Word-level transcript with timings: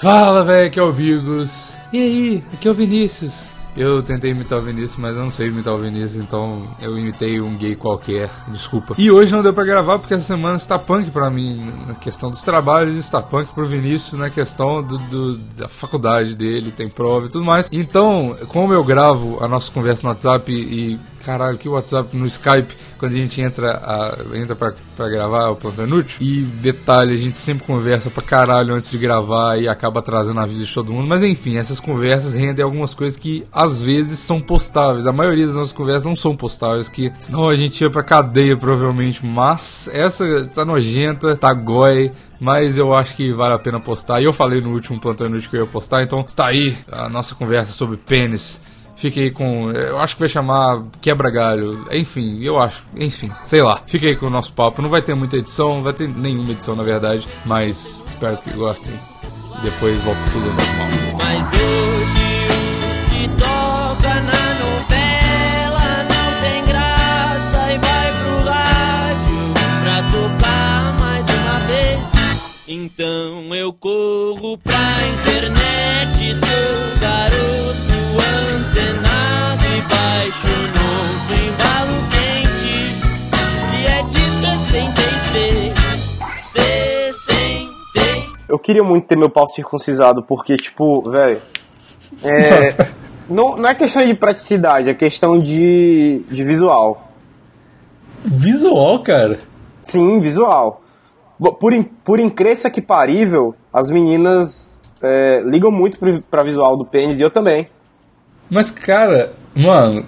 Fala, 0.00 0.42
velho, 0.42 0.66
aqui 0.66 0.80
é 0.80 0.82
o 0.82 0.92
Bigos. 0.92 1.76
E 1.92 1.98
aí, 1.98 2.44
aqui 2.54 2.66
é 2.66 2.70
o 2.70 2.74
Vinícius. 2.74 3.52
Eu 3.76 4.02
tentei 4.02 4.30
imitar 4.30 4.58
o 4.58 4.62
Vinícius, 4.62 4.96
mas 4.96 5.14
eu 5.14 5.22
não 5.22 5.30
sei 5.30 5.48
imitar 5.48 5.74
o 5.74 5.78
Vinícius, 5.78 6.16
então 6.16 6.62
eu 6.80 6.98
imitei 6.98 7.40
um 7.40 7.54
gay 7.56 7.76
qualquer, 7.76 8.28
desculpa. 8.48 8.94
E 8.98 9.10
hoje 9.10 9.30
não 9.30 9.42
deu 9.42 9.52
pra 9.52 9.62
gravar 9.62 9.98
porque 9.98 10.14
essa 10.14 10.24
semana 10.24 10.56
está 10.56 10.78
punk 10.78 11.10
pra 11.10 11.30
mim, 11.30 11.70
na 11.86 11.94
questão 11.94 12.30
dos 12.30 12.42
trabalhos, 12.42 12.96
está 12.96 13.22
punk 13.22 13.52
pro 13.54 13.66
Vinícius 13.66 14.18
na 14.18 14.28
questão 14.28 14.82
do, 14.82 14.98
do, 14.98 15.36
da 15.36 15.68
faculdade 15.68 16.34
dele, 16.34 16.72
tem 16.72 16.88
prova 16.88 17.26
e 17.26 17.28
tudo 17.28 17.44
mais. 17.44 17.68
Então, 17.70 18.36
como 18.48 18.72
eu 18.72 18.82
gravo 18.82 19.38
a 19.42 19.46
nossa 19.46 19.70
conversa 19.70 20.02
no 20.02 20.08
WhatsApp 20.08 20.52
e 20.52 20.98
caralho, 21.24 21.58
que 21.58 21.68
WhatsApp 21.68 22.16
no 22.16 22.26
Skype, 22.26 22.74
quando 22.98 23.12
a 23.12 23.18
gente 23.18 23.40
entra, 23.40 23.72
a, 23.72 24.36
entra 24.36 24.54
pra, 24.54 24.72
pra 24.96 25.08
gravar 25.08 25.48
o 25.50 25.56
Plantão 25.56 25.86
Inútil. 25.86 26.16
E 26.20 26.42
detalhe, 26.42 27.14
a 27.14 27.16
gente 27.16 27.36
sempre 27.36 27.64
conversa 27.64 28.10
pra 28.10 28.22
caralho 28.22 28.74
antes 28.74 28.90
de 28.90 28.98
gravar 28.98 29.56
e 29.58 29.68
acaba 29.68 30.00
atrasando 30.00 30.40
a 30.40 30.46
vida 30.46 30.64
de 30.64 30.72
todo 30.72 30.92
mundo. 30.92 31.08
Mas 31.08 31.22
enfim, 31.22 31.56
essas 31.56 31.80
conversas 31.80 32.32
rendem 32.32 32.64
algumas 32.64 32.94
coisas 32.94 33.18
que 33.18 33.46
às 33.52 33.80
vezes 33.80 34.18
são 34.18 34.40
postáveis. 34.40 35.06
A 35.06 35.12
maioria 35.12 35.46
das 35.46 35.54
nossas 35.54 35.72
conversas 35.72 36.04
não 36.04 36.16
são 36.16 36.36
postáveis, 36.36 36.88
que 36.88 37.12
senão 37.18 37.48
a 37.48 37.56
gente 37.56 37.80
ia 37.80 37.90
pra 37.90 38.02
cadeia 38.02 38.56
provavelmente. 38.56 39.24
Mas 39.24 39.88
essa 39.92 40.24
tá 40.54 40.64
nojenta, 40.64 41.36
tá 41.36 41.52
goi 41.52 42.10
mas 42.40 42.78
eu 42.78 42.94
acho 42.94 43.14
que 43.14 43.34
vale 43.34 43.52
a 43.52 43.58
pena 43.58 43.78
postar. 43.78 44.20
E 44.20 44.24
eu 44.24 44.32
falei 44.32 44.62
no 44.62 44.72
último 44.72 44.98
plantão 44.98 45.26
inútil 45.26 45.50
que 45.50 45.56
eu 45.56 45.60
ia 45.60 45.66
postar, 45.66 46.02
então 46.02 46.20
está 46.20 46.46
aí 46.46 46.74
a 46.90 47.06
nossa 47.06 47.34
conversa 47.34 47.72
sobre 47.72 47.98
pênis 47.98 48.58
Fiquei 49.00 49.30
com. 49.30 49.70
Eu 49.70 49.98
acho 49.98 50.14
que 50.14 50.20
vai 50.20 50.28
chamar 50.28 50.82
Quebra-Galho. 51.00 51.86
Enfim, 51.90 52.44
eu 52.44 52.58
acho. 52.58 52.84
Enfim, 52.94 53.32
sei 53.46 53.62
lá. 53.62 53.80
Fiquei 53.86 54.14
com 54.14 54.26
o 54.26 54.30
nosso 54.30 54.52
papo. 54.52 54.82
Não 54.82 54.90
vai 54.90 55.00
ter 55.00 55.14
muita 55.14 55.38
edição, 55.38 55.76
não 55.76 55.82
vai 55.82 55.94
ter 55.94 56.06
nenhuma 56.06 56.52
edição 56.52 56.76
na 56.76 56.82
verdade. 56.82 57.26
Mas 57.46 57.98
espero 58.10 58.36
que 58.36 58.50
gostem. 58.50 58.92
Depois 59.62 59.98
volta 60.02 60.20
tudo 60.32 60.44
normal. 60.44 61.16
Mas 61.16 61.46
hoje 61.48 62.40
o 62.84 63.10
que 63.10 63.28
toca 63.38 64.14
na 64.20 64.54
novela 64.64 66.04
não 66.04 66.40
tem 66.42 66.66
graça 66.66 67.72
e 67.72 67.78
vai 67.78 68.12
pro 68.20 68.50
rádio 68.50 69.54
pra 69.82 70.02
tocar 70.12 70.98
mais 71.00 71.24
uma 71.24 71.58
vez. 71.66 72.00
Então 72.68 73.54
eu 73.54 73.72
corro 73.72 74.58
pra 74.58 74.78
internet, 75.08 76.36
sou 76.36 77.00
garoto 77.00 77.89
antenado 78.70 79.64
e 79.64 79.82
baixo 79.82 80.46
novo 80.76 81.34
embalo 81.34 81.96
quente 82.10 82.94
que 83.70 83.80
é 83.86 84.02
de 84.04 84.24
66 84.62 85.74
60 86.46 87.72
Eu 88.48 88.58
queria 88.58 88.84
muito 88.84 89.06
ter 89.06 89.16
meu 89.16 89.28
pau 89.28 89.46
circuncisado, 89.48 90.22
porque, 90.22 90.56
tipo, 90.56 91.02
velho. 91.10 91.40
É, 92.22 92.90
não, 93.28 93.56
não 93.56 93.68
é 93.68 93.74
questão 93.74 94.04
de 94.04 94.14
praticidade, 94.14 94.88
é 94.88 94.94
questão 94.94 95.38
de, 95.38 96.24
de 96.30 96.44
visual. 96.44 97.08
Visual, 98.24 99.02
cara. 99.02 99.40
Sim, 99.82 100.20
visual. 100.20 100.82
Por, 101.38 101.72
por 102.04 102.20
incresça 102.20 102.70
que 102.70 102.82
parível, 102.82 103.54
as 103.72 103.90
meninas 103.90 104.78
é, 105.02 105.42
ligam 105.44 105.70
muito 105.70 105.98
pra 106.30 106.42
visual 106.42 106.76
do 106.76 106.86
pênis 106.86 107.18
e 107.18 107.22
eu 107.22 107.30
também. 107.30 107.66
Mas, 108.50 108.70
cara, 108.70 109.32
mano. 109.54 110.04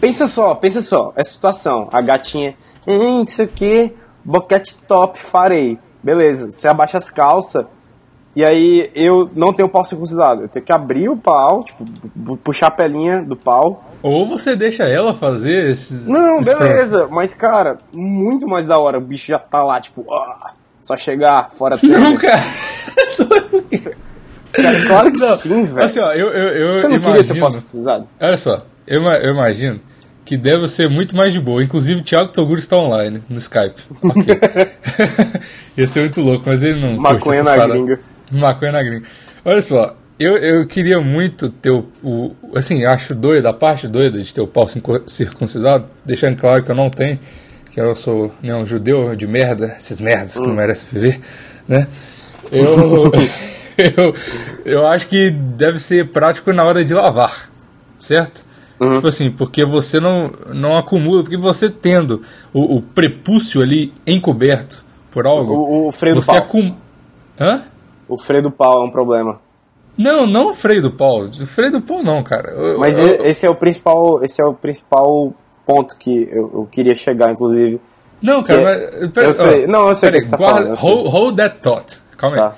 Pensa 0.00 0.28
só, 0.28 0.54
pensa 0.54 0.80
só, 0.80 1.12
essa 1.16 1.30
situação. 1.30 1.88
A 1.92 2.00
gatinha, 2.00 2.54
hum, 2.86 3.22
isso 3.22 3.42
aqui, 3.42 3.92
boquete 4.24 4.76
top, 4.86 5.18
farei. 5.18 5.78
Beleza, 6.02 6.52
você 6.52 6.68
abaixa 6.68 6.98
as 6.98 7.08
calças, 7.08 7.64
e 8.36 8.44
aí 8.44 8.90
eu 8.94 9.30
não 9.34 9.52
tenho 9.52 9.68
pau 9.68 9.84
circuncisado. 9.84 10.42
Eu 10.42 10.48
tenho 10.48 10.66
que 10.66 10.72
abrir 10.72 11.08
o 11.08 11.16
pau, 11.16 11.64
tipo, 11.64 12.36
puxar 12.38 12.66
a 12.66 12.70
pelinha 12.70 13.22
do 13.22 13.36
pau. 13.36 13.84
Ou 14.02 14.26
você 14.26 14.56
deixa 14.56 14.84
ela 14.84 15.14
fazer 15.14 15.70
esses. 15.70 16.06
Não, 16.08 16.40
esses 16.40 16.52
beleza, 16.52 17.08
mas 17.10 17.32
cara, 17.32 17.78
muito 17.92 18.48
mais 18.48 18.66
da 18.66 18.78
hora. 18.78 18.98
O 18.98 19.00
bicho 19.00 19.28
já 19.28 19.38
tá 19.38 19.62
lá, 19.62 19.80
tipo, 19.80 20.04
ó, 20.08 20.50
só 20.82 20.96
chegar 20.96 21.50
fora 21.54 21.78
Não, 21.82 22.16
cara. 22.16 22.42
Cara, 24.54 24.80
claro 24.86 25.12
que 25.12 25.20
Não, 25.20 25.36
sim, 25.36 25.64
velho. 25.64 25.84
Assim, 25.84 25.98
ó, 26.00 26.12
eu, 26.12 26.28
eu, 26.28 26.48
eu 26.48 26.78
Você 26.80 26.88
não 26.88 26.96
imagino. 26.96 27.24
queria 27.24 27.34
ter 27.34 27.52
circuncisado? 27.52 28.08
Olha 28.20 28.36
só, 28.36 28.66
eu, 28.86 29.02
eu 29.02 29.32
imagino 29.32 29.80
que 30.24 30.36
deve 30.38 30.66
ser 30.68 30.88
muito 30.88 31.14
mais 31.16 31.32
de 31.32 31.40
boa. 31.40 31.62
Inclusive, 31.62 32.00
o 32.00 32.04
Thiago 32.04 32.32
Toguro 32.32 32.58
está 32.58 32.76
online 32.76 33.22
no 33.28 33.38
Skype. 33.38 33.82
Ok. 34.02 34.24
Ia 35.76 35.86
ser 35.86 36.00
muito 36.00 36.20
louco, 36.20 36.44
mas 36.46 36.62
ele 36.62 36.80
não. 36.80 36.96
Maconha 36.96 37.42
na 37.42 37.50
paradas. 37.56 37.76
gringa. 37.76 38.00
Maconha 38.30 38.72
na 38.72 38.82
gringa. 38.82 39.02
Olha 39.44 39.60
só, 39.60 39.94
eu, 40.18 40.36
eu 40.38 40.66
queria 40.66 41.00
muito 41.00 41.48
ter 41.50 41.70
o, 41.70 41.86
o- 42.02 42.34
Assim, 42.54 42.84
acho 42.84 43.14
doido, 43.14 43.46
a 43.46 43.52
parte 43.52 43.86
doida 43.88 44.22
de 44.22 44.32
ter 44.32 44.40
o 44.40 44.46
pau 44.46 44.66
circun- 44.68 45.02
circuncisado, 45.06 45.86
deixando 46.06 46.36
claro 46.38 46.62
que 46.62 46.70
eu 46.70 46.74
não 46.74 46.88
tenho, 46.88 47.18
que 47.70 47.78
eu 47.80 47.94
sou 47.94 48.32
né, 48.42 48.54
um 48.54 48.64
judeu 48.64 49.14
de 49.16 49.26
merda, 49.26 49.74
esses 49.78 50.00
merdas 50.00 50.34
que 50.38 50.40
não 50.46 50.54
merecem 50.54 50.88
viver, 50.90 51.20
né? 51.68 51.86
Eu. 52.52 53.10
eu, 53.96 54.14
eu 54.64 54.86
acho 54.86 55.06
que 55.08 55.30
deve 55.30 55.78
ser 55.80 56.10
prático 56.10 56.52
na 56.52 56.64
hora 56.64 56.84
de 56.84 56.92
lavar, 56.94 57.48
certo? 57.98 58.42
Tipo 58.78 59.08
assim, 59.08 59.30
porque 59.30 59.64
você 59.64 59.98
não, 60.00 60.30
não 60.52 60.76
acumula, 60.76 61.22
porque 61.22 61.36
você 61.36 61.70
tendo 61.70 62.22
o, 62.52 62.76
o 62.76 62.82
prepúcio 62.82 63.62
ali 63.62 63.94
encoberto 64.06 64.84
por 65.10 65.26
algo, 65.26 65.54
O, 65.54 65.88
o 65.88 65.92
freio 65.92 66.16
do 66.16 66.22
você 66.22 66.32
pau. 66.32 66.36
acumula. 66.42 66.76
Hã? 67.40 67.62
O 68.08 68.18
freio 68.18 68.42
do 68.42 68.50
pau 68.50 68.82
é 68.82 68.84
um 68.86 68.90
problema. 68.90 69.40
Não, 69.96 70.26
não 70.26 70.50
o 70.50 70.54
freio 70.54 70.82
do 70.82 70.90
pau. 70.90 71.20
O 71.22 71.46
freio 71.46 71.70
do 71.72 71.80
pau 71.80 72.02
não, 72.02 72.22
cara. 72.22 72.50
Eu- 72.50 72.78
Mas 72.78 72.98
eu- 72.98 73.24
esse 73.24 73.46
é 73.46 73.48
o 73.50 73.54
principal, 73.54 74.22
esse 74.24 74.42
é 74.42 74.44
o 74.44 74.52
principal 74.52 75.32
ponto 75.64 75.96
que 75.96 76.28
eu, 76.30 76.50
eu 76.52 76.68
queria 76.70 76.94
chegar, 76.96 77.30
inclusive. 77.32 77.80
Não, 78.20 78.42
cara, 78.42 78.58
que- 78.90 79.00
mas. 79.00 79.10
Pera, 79.12 79.26
eu 79.28 79.34
sei. 79.34 79.64
ó, 79.64 79.68
Não, 79.68 79.88
eu 79.88 79.94
sei 79.94 80.08
o 80.08 80.12
pera 80.12 80.22
que 80.22 80.28
você 80.28 80.30
tá 80.32 80.36
guarda- 80.36 80.76
falando. 80.76 80.76
Hold, 80.78 81.08
hold 81.08 81.36
that 81.36 81.58
thought. 81.60 81.98
Calma 82.16 82.36
Tá. 82.36 82.48
aí. 82.48 82.54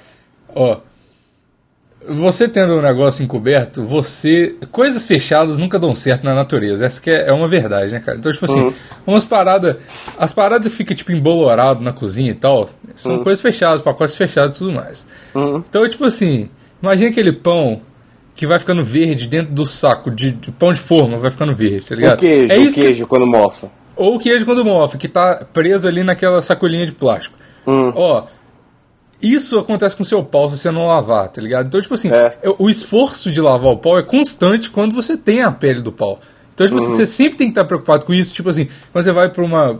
Ó. 0.56 0.76
Você 2.08 2.46
tendo 2.46 2.74
um 2.74 2.82
negócio 2.82 3.24
encoberto, 3.24 3.82
você. 3.84 4.54
Coisas 4.70 5.04
fechadas 5.04 5.58
nunca 5.58 5.76
dão 5.78 5.94
certo 5.96 6.22
na 6.24 6.34
natureza. 6.34 6.86
Essa 6.86 7.00
que 7.00 7.10
é, 7.10 7.28
é 7.28 7.32
uma 7.32 7.48
verdade, 7.48 7.92
né, 7.92 8.00
cara? 8.00 8.16
Então, 8.18 8.30
tipo 8.30 8.44
assim, 8.44 8.60
Uhum. 8.60 8.72
umas 9.06 9.24
paradas. 9.24 9.76
As 10.16 10.32
paradas 10.32 10.72
ficam, 10.72 10.94
tipo, 10.96 11.10
embolorado 11.10 11.80
na 11.80 11.92
cozinha 11.92 12.30
e 12.30 12.34
tal. 12.34 12.70
São 12.94 13.18
coisas 13.20 13.40
fechadas, 13.42 13.82
pacotes 13.82 14.14
fechados 14.14 14.54
e 14.56 14.58
tudo 14.60 14.72
mais. 14.72 15.04
Uhum. 15.34 15.64
Então, 15.68 15.88
tipo 15.88 16.04
assim, 16.04 16.48
imagina 16.80 17.10
aquele 17.10 17.32
pão 17.32 17.80
que 18.36 18.46
vai 18.46 18.58
ficando 18.60 18.84
verde 18.84 19.26
dentro 19.26 19.52
do 19.52 19.64
saco 19.64 20.10
de, 20.10 20.30
de 20.30 20.52
pão 20.52 20.72
de 20.72 20.78
forma, 20.78 21.16
vai 21.18 21.30
ficando 21.30 21.56
verde, 21.56 21.86
tá 21.86 21.94
ligado? 21.96 22.18
O 22.18 22.20
queijo, 22.20 22.52
é 22.52 22.56
o 22.58 22.60
isso 22.60 22.74
que- 22.74 22.82
queijo 22.82 23.06
quando 23.06 23.26
mofa. 23.26 23.68
ou 23.96 24.14
o 24.16 24.18
queijo 24.18 24.44
quando 24.44 24.62
mofa, 24.64 24.96
que 24.98 25.08
tá 25.08 25.44
preso 25.52 25.88
ali 25.88 26.04
naquela 26.04 26.40
sacolinha 26.42 26.84
de 26.86 26.92
plástico. 26.92 27.34
Hum. 27.66 27.90
Ó, 27.96 28.26
isso 29.22 29.58
acontece 29.58 29.96
com 29.96 30.02
o 30.02 30.06
seu 30.06 30.22
pau 30.22 30.50
se 30.50 30.58
você 30.58 30.70
não 30.70 30.86
lavar, 30.86 31.28
tá 31.28 31.40
ligado? 31.40 31.66
Então, 31.66 31.80
tipo 31.80 31.94
assim, 31.94 32.10
É. 32.12 32.32
o 32.58 32.68
esforço 32.70 33.30
de 33.30 33.40
lavar 33.40 33.72
o 33.72 33.78
pau 33.78 33.98
é 33.98 34.02
constante 34.02 34.70
quando 34.70 34.94
você 34.94 35.16
tem 35.16 35.42
a 35.42 35.50
pele 35.50 35.80
do 35.82 35.90
pau. 35.92 36.18
Então, 36.54 36.66
tipo 36.66 36.78
assim, 36.78 36.88
Uhum. 36.90 36.96
você 36.96 37.06
sempre 37.06 37.36
tem 37.38 37.48
que 37.48 37.52
estar 37.52 37.64
preocupado 37.64 38.04
com 38.06 38.14
isso. 38.14 38.32
Tipo 38.32 38.48
assim, 38.50 38.68
quando 38.92 39.04
você 39.04 39.12
vai 39.12 39.28
pra 39.30 39.44
uma 39.44 39.78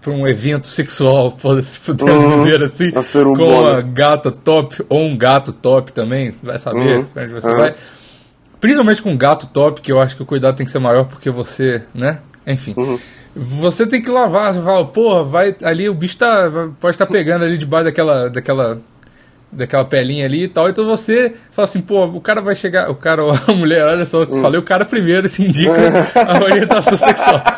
pra 0.00 0.12
um 0.12 0.26
evento 0.28 0.66
sexual, 0.68 1.36
se 1.62 1.78
podemos 1.80 2.22
Uhum. 2.22 2.44
dizer 2.44 2.62
assim, 2.62 2.90
Uma 2.92 3.02
suruba, 3.02 3.36
com 3.38 3.44
uma 3.52 3.76
né? 3.82 3.90
gata 3.92 4.30
top 4.30 4.84
ou 4.88 5.00
um 5.00 5.18
gato 5.18 5.52
top 5.52 5.92
também, 5.92 6.32
vai 6.42 6.58
saber 6.58 6.98
Uhum. 7.00 7.06
onde 7.16 7.32
você 7.32 7.48
Uhum. 7.48 7.56
vai. 7.56 7.74
Principalmente 8.60 9.02
com 9.02 9.16
gato 9.16 9.46
top, 9.48 9.80
que 9.80 9.90
eu 9.92 10.00
acho 10.00 10.16
que 10.16 10.22
o 10.22 10.26
cuidado 10.26 10.56
tem 10.56 10.64
que 10.66 10.72
ser 10.72 10.78
maior 10.78 11.04
porque 11.04 11.30
você, 11.30 11.84
né? 11.94 12.20
Enfim. 12.46 12.74
Você 13.38 13.86
tem 13.86 14.02
que 14.02 14.10
lavar, 14.10 14.52
você 14.52 14.60
fala, 14.62 14.84
porra, 14.84 15.22
vai 15.24 15.54
ali, 15.62 15.88
o 15.88 15.94
bicho 15.94 16.16
tá, 16.16 16.50
pode 16.80 16.94
estar 16.96 17.06
pegando 17.06 17.44
ali 17.44 17.56
debaixo 17.56 17.84
daquela, 17.84 18.28
daquela, 18.28 18.80
daquela 19.52 19.84
pelinha 19.84 20.24
ali 20.26 20.44
e 20.44 20.48
tal. 20.48 20.68
Então 20.68 20.84
você 20.84 21.34
fala 21.52 21.64
assim, 21.64 21.80
pô, 21.80 22.04
o 22.06 22.20
cara 22.20 22.40
vai 22.40 22.56
chegar, 22.56 22.90
o 22.90 22.96
cara 22.96 23.22
ou 23.24 23.32
a 23.46 23.52
mulher, 23.54 23.84
olha 23.84 24.04
só, 24.04 24.22
Hum. 24.22 24.42
falei 24.42 24.58
o 24.58 24.62
cara 24.64 24.84
primeiro, 24.84 25.26
isso 25.26 25.42
indica 25.42 25.72
a 26.14 26.38
orientação 26.42 26.98
sexual. 26.98 27.42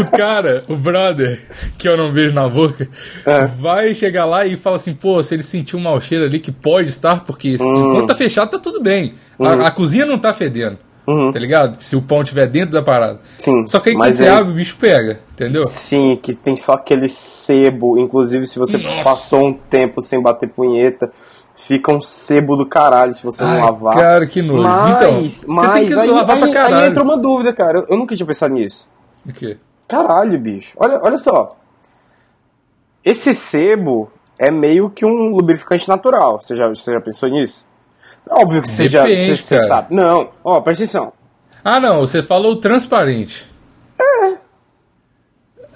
o 0.00 0.04
cara, 0.16 0.64
o 0.68 0.76
brother, 0.76 1.40
que 1.78 1.88
eu 1.88 1.96
não 1.96 2.12
vejo 2.12 2.32
na 2.32 2.48
boca, 2.48 2.88
É. 3.26 3.46
vai 3.46 3.94
chegar 3.94 4.24
lá 4.24 4.46
e 4.46 4.56
fala 4.56 4.76
assim, 4.76 4.94
pô, 4.94 5.22
se 5.22 5.34
ele 5.34 5.42
sentir 5.42 5.76
um 5.76 5.80
mau 5.80 6.00
cheiro 6.00 6.24
ali, 6.24 6.38
que 6.38 6.52
pode 6.52 6.88
estar, 6.90 7.24
porque 7.24 7.56
Hum. 7.60 7.88
enquanto 7.90 8.06
tá 8.06 8.14
fechado 8.14 8.50
tá 8.50 8.58
tudo 8.58 8.80
bem. 8.82 9.14
A, 9.40 9.68
a 9.68 9.70
cozinha 9.70 10.06
não 10.06 10.18
tá 10.18 10.32
fedendo. 10.32 10.78
Tá 11.32 11.38
ligado? 11.38 11.80
Se 11.82 11.94
o 11.96 12.02
pão 12.02 12.22
estiver 12.22 12.46
dentro 12.46 12.72
da 12.72 12.82
parada. 12.82 13.14
Uhum. 13.14 13.18
Sim, 13.38 13.66
Só 13.66 13.78
que 13.80 13.90
aí 13.90 13.94
quando 13.96 14.14
você 14.14 14.22
aí- 14.24 14.28
abre, 14.30 14.52
o 14.52 14.54
bicho 14.56 14.76
pega, 14.78 15.20
entendeu? 15.32 15.66
Sim, 15.66 16.18
que 16.22 16.34
tem 16.34 16.56
só 16.56 16.72
aquele 16.74 17.08
sebo. 17.08 17.98
Inclusive, 17.98 18.46
se 18.46 18.58
você 18.58 18.78
Nossa. 18.78 19.02
passou 19.02 19.48
um 19.48 19.52
tempo 19.52 20.00
sem 20.00 20.22
bater 20.22 20.48
punheta, 20.48 21.12
fica 21.56 21.92
um 21.92 22.00
sebo 22.00 22.56
do 22.56 22.64
caralho 22.64 23.12
se 23.12 23.22
você 23.22 23.44
Ai, 23.44 23.58
não 23.58 23.64
lavar. 23.66 23.94
cara, 23.94 24.26
que 24.26 24.40
nojo. 24.40 24.62
Mas, 24.62 24.96
Então, 24.96 25.22
você 25.28 25.46
mas 25.46 25.72
tem 25.74 25.86
que 25.88 25.94
aí, 25.94 26.10
lavar 26.10 26.36
pra 26.38 26.46
aí- 26.46 26.52
caralho. 26.52 26.74
aí 26.76 26.86
entra 26.88 27.02
uma 27.02 27.16
dúvida, 27.18 27.52
cara. 27.52 27.78
Eu, 27.80 27.86
eu 27.90 27.96
nunca 27.98 28.16
tinha 28.16 28.26
pensado 28.26 28.54
nisso. 28.54 28.90
O 29.28 29.32
quê? 29.32 29.58
Caralho, 29.86 30.38
bicho. 30.38 30.72
Olha, 30.78 30.98
olha 31.02 31.18
só. 31.18 31.56
Esse 33.04 33.34
sebo, 33.34 34.10
é 34.38 34.50
meio 34.50 34.88
que 34.88 35.04
um 35.04 35.28
lubrificante 35.34 35.86
natural. 35.88 36.40
Você 36.42 36.56
já, 36.56 36.68
você 36.68 36.92
já 36.92 37.00
pensou 37.00 37.28
nisso? 37.28 37.64
Óbvio 38.30 38.62
que 38.62 38.70
você 38.70 38.88
já 38.88 39.02
Depende, 39.02 39.36
você, 39.36 39.58
você 39.60 39.66
sabe. 39.66 39.94
Não, 39.94 40.30
ó, 40.42 40.60
presta 40.60 40.84
atenção. 40.84 41.12
Ah, 41.64 41.78
não, 41.80 42.00
você 42.00 42.22
falou 42.22 42.56
transparente. 42.56 43.46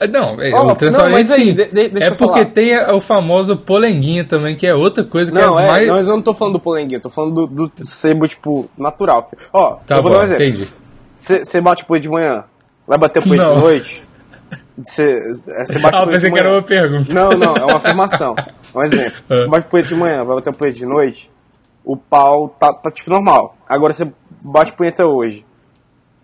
É. 0.00 0.06
Não, 0.06 0.40
é, 0.40 0.54
Ó, 0.54 0.62
o 0.62 0.66
não, 0.68 0.74
transparente 0.76 1.12
mas 1.12 1.32
aí, 1.32 1.44
sim. 1.46 1.54
de- 1.54 1.88
de- 1.88 2.02
é 2.04 2.10
porque 2.12 2.40
falar. 2.40 2.44
tem 2.52 2.76
o 2.92 3.00
famoso 3.00 3.56
polenguinho 3.56 4.24
também, 4.24 4.54
que 4.54 4.64
é 4.64 4.72
outra 4.72 5.02
coisa 5.02 5.32
que 5.32 5.36
Não, 5.36 5.58
é, 5.58 5.64
é, 5.64 5.68
mais. 5.68 5.86
não, 5.88 5.94
mas 5.96 6.06
eu 6.08 6.14
não 6.14 6.22
tô 6.22 6.32
falando 6.34 6.52
do 6.54 6.60
polenguinho, 6.60 6.98
eu 6.98 7.02
tô 7.02 7.10
falando 7.10 7.46
do, 7.46 7.66
do 7.68 7.86
sebo, 7.86 8.28
tipo, 8.28 8.70
natural. 8.78 9.28
Ó, 9.52 9.74
Tá 9.86 9.96
eu 9.96 10.02
vou 10.02 10.12
bom, 10.12 10.18
dar 10.18 10.22
um 10.22 10.24
exemplo. 10.26 10.44
entendi. 10.44 10.68
Você 11.12 11.60
bate 11.60 11.84
poeira 11.84 12.02
de 12.02 12.08
manhã, 12.08 12.44
vai 12.86 12.96
bater 12.96 13.26
Não. 13.26 13.54
de 13.56 13.60
noite? 13.60 14.04
Você 14.86 15.78
bate 15.80 15.96
Ah, 15.96 16.06
pensei 16.06 16.30
que 16.30 16.38
era 16.38 16.52
uma 16.52 16.62
pergunta. 16.62 17.12
Não, 17.12 17.30
não, 17.30 17.56
é 17.56 17.64
uma 17.64 17.78
afirmação. 17.78 18.36
Um 18.72 18.82
exemplo. 18.84 19.18
É. 19.30 19.36
Você 19.42 19.48
bate 19.48 19.66
punheta 19.68 19.88
de 19.88 19.94
manhã, 19.96 20.22
vai 20.24 20.36
bater 20.36 20.54
punheta 20.54 20.78
de 20.78 20.86
noite, 20.86 21.28
o 21.88 21.96
pau 21.96 22.50
tá, 22.50 22.70
tá 22.70 22.90
tipo 22.90 23.08
normal. 23.08 23.56
Agora 23.66 23.94
você 23.94 24.12
bate 24.42 24.74
punheta 24.74 25.06
hoje, 25.06 25.42